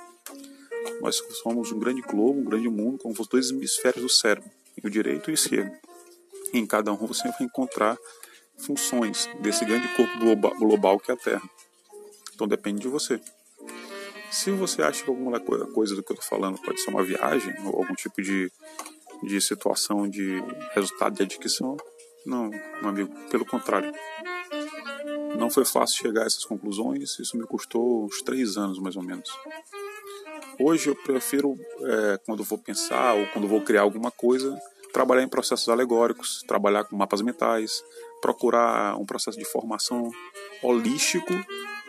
Nós 1.01 1.21
somos 1.41 1.71
um 1.71 1.79
grande 1.79 2.01
globo, 2.01 2.39
um 2.39 2.43
grande 2.43 2.69
mundo, 2.69 2.99
como 2.99 3.13
os 3.17 3.27
dois 3.27 3.49
hemisférios 3.51 4.03
do 4.03 4.09
cérebro, 4.09 4.49
o 4.83 4.89
direito 4.89 5.29
e 5.29 5.33
o 5.33 5.35
esquerdo 5.35 5.71
em 6.53 6.65
cada 6.65 6.93
um 6.93 7.07
você 7.07 7.27
vai 7.29 7.41
encontrar 7.41 7.97
funções 8.57 9.27
desse 9.41 9.65
grande 9.65 9.87
corpo 9.95 10.59
global 10.59 10.99
que 10.99 11.11
é 11.11 11.15
a 11.15 11.17
Terra. 11.17 11.49
Então 12.43 12.47
depende 12.49 12.81
de 12.81 12.89
você. 12.89 13.21
Se 14.29 14.51
você 14.51 14.81
acha 14.81 15.01
que 15.01 15.09
alguma 15.09 15.39
coisa 15.39 15.95
do 15.95 16.03
que 16.03 16.11
eu 16.11 16.15
estou 16.15 16.29
falando 16.29 16.59
pode 16.61 16.81
ser 16.81 16.89
uma 16.89 17.01
viagem 17.01 17.55
ou 17.63 17.77
algum 17.77 17.95
tipo 17.95 18.21
de, 18.21 18.51
de 19.23 19.39
situação 19.39 20.09
de 20.09 20.43
resultado 20.75 21.15
de 21.15 21.23
adquisição, 21.23 21.77
não, 22.25 22.49
meu 22.49 22.89
amigo, 22.89 23.15
pelo 23.29 23.45
contrário. 23.45 23.93
Não 25.39 25.49
foi 25.49 25.63
fácil 25.63 25.95
chegar 25.97 26.23
a 26.23 26.25
essas 26.25 26.43
conclusões, 26.43 27.17
isso 27.17 27.37
me 27.37 27.47
custou 27.47 28.03
uns 28.03 28.21
três 28.21 28.57
anos 28.57 28.77
mais 28.77 28.97
ou 28.97 29.03
menos. 29.03 29.29
Hoje 30.59 30.89
eu 30.89 30.95
prefiro, 30.97 31.57
é, 31.81 32.19
quando 32.25 32.43
vou 32.43 32.57
pensar 32.57 33.13
ou 33.13 33.25
quando 33.27 33.47
vou 33.47 33.61
criar 33.61 33.83
alguma 33.83 34.11
coisa, 34.11 34.53
trabalhar 34.91 35.23
em 35.23 35.29
processos 35.29 35.69
alegóricos, 35.69 36.43
trabalhar 36.45 36.83
com 36.83 36.97
mapas 36.97 37.21
mentais, 37.21 37.81
procurar 38.21 38.97
um 38.97 39.05
processo 39.05 39.37
de 39.37 39.45
formação 39.45 40.11
holístico, 40.61 41.33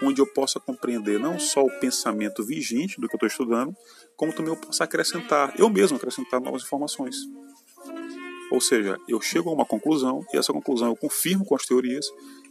onde 0.06 0.20
eu 0.20 0.26
possa 0.26 0.60
compreender 0.60 1.18
não 1.18 1.38
só 1.38 1.62
o 1.62 1.80
pensamento 1.80 2.44
vigente 2.44 3.00
do 3.00 3.08
que 3.08 3.14
eu 3.14 3.16
estou 3.16 3.26
estudando, 3.26 3.74
como 4.16 4.32
também 4.32 4.52
eu 4.52 4.60
possa 4.60 4.84
acrescentar, 4.84 5.54
eu 5.58 5.68
mesmo 5.68 5.96
acrescentar 5.96 6.40
novas 6.40 6.62
informações. 6.62 7.16
Ou 8.50 8.60
seja, 8.60 8.98
eu 9.08 9.20
chego 9.20 9.50
a 9.50 9.52
uma 9.52 9.64
conclusão 9.64 10.24
e 10.32 10.36
essa 10.36 10.52
conclusão 10.52 10.88
eu 10.88 10.96
confirmo 10.96 11.44
com 11.44 11.56
as 11.56 11.64
teorias 11.64 12.06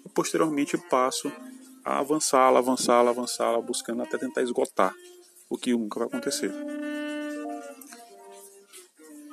e 0.05 0.09
posteriormente 0.09 0.77
passo 0.89 1.31
a 1.85 1.99
avançá-la, 1.99 2.59
avançá-la, 2.59 3.11
avançá-la, 3.11 3.61
buscando 3.61 4.01
até 4.01 4.17
tentar 4.17 4.41
esgotar, 4.41 4.93
o 5.49 5.57
que 5.57 5.71
nunca 5.71 5.99
vai 5.99 6.07
acontecer. 6.07 6.51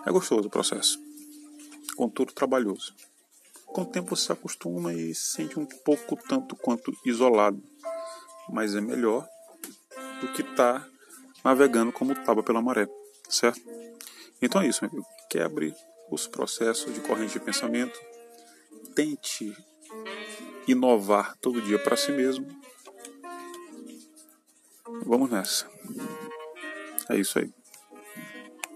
É 0.06 0.10
gostoso 0.10 0.48
o 0.48 0.50
processo, 0.50 0.98
contudo 1.96 2.32
trabalhoso. 2.32 2.94
Com 3.66 3.82
o 3.82 3.86
tempo 3.86 4.16
você 4.16 4.26
se 4.26 4.32
acostuma 4.32 4.92
e 4.92 5.14
se 5.14 5.32
sente 5.32 5.58
um 5.58 5.66
pouco 5.66 6.16
tanto 6.28 6.56
quanto 6.56 6.92
isolado, 7.04 7.62
mas 8.52 8.74
é 8.74 8.80
melhor 8.80 9.26
do 10.20 10.28
que 10.32 10.42
estar 10.42 10.80
tá 10.80 10.88
navegando 11.44 11.92
como 11.92 12.14
tábua 12.14 12.42
pela 12.42 12.60
maré, 12.60 12.86
certo? 13.28 13.60
Então 14.40 14.60
é 14.60 14.66
isso, 14.66 14.80
meu 14.82 14.90
amigo. 14.90 15.06
Quebre 15.28 15.74
os 16.10 16.26
processos 16.26 16.92
de 16.92 17.00
corrente 17.00 17.34
de 17.34 17.40
pensamento, 17.40 17.98
tente 18.94 19.56
inovar 20.66 21.36
todo 21.40 21.62
dia 21.62 21.78
para 21.78 21.96
si 21.96 22.12
mesmo. 22.12 22.46
Vamos 25.04 25.30
nessa. 25.30 25.66
É 27.08 27.16
isso 27.16 27.38
aí. 27.38 27.52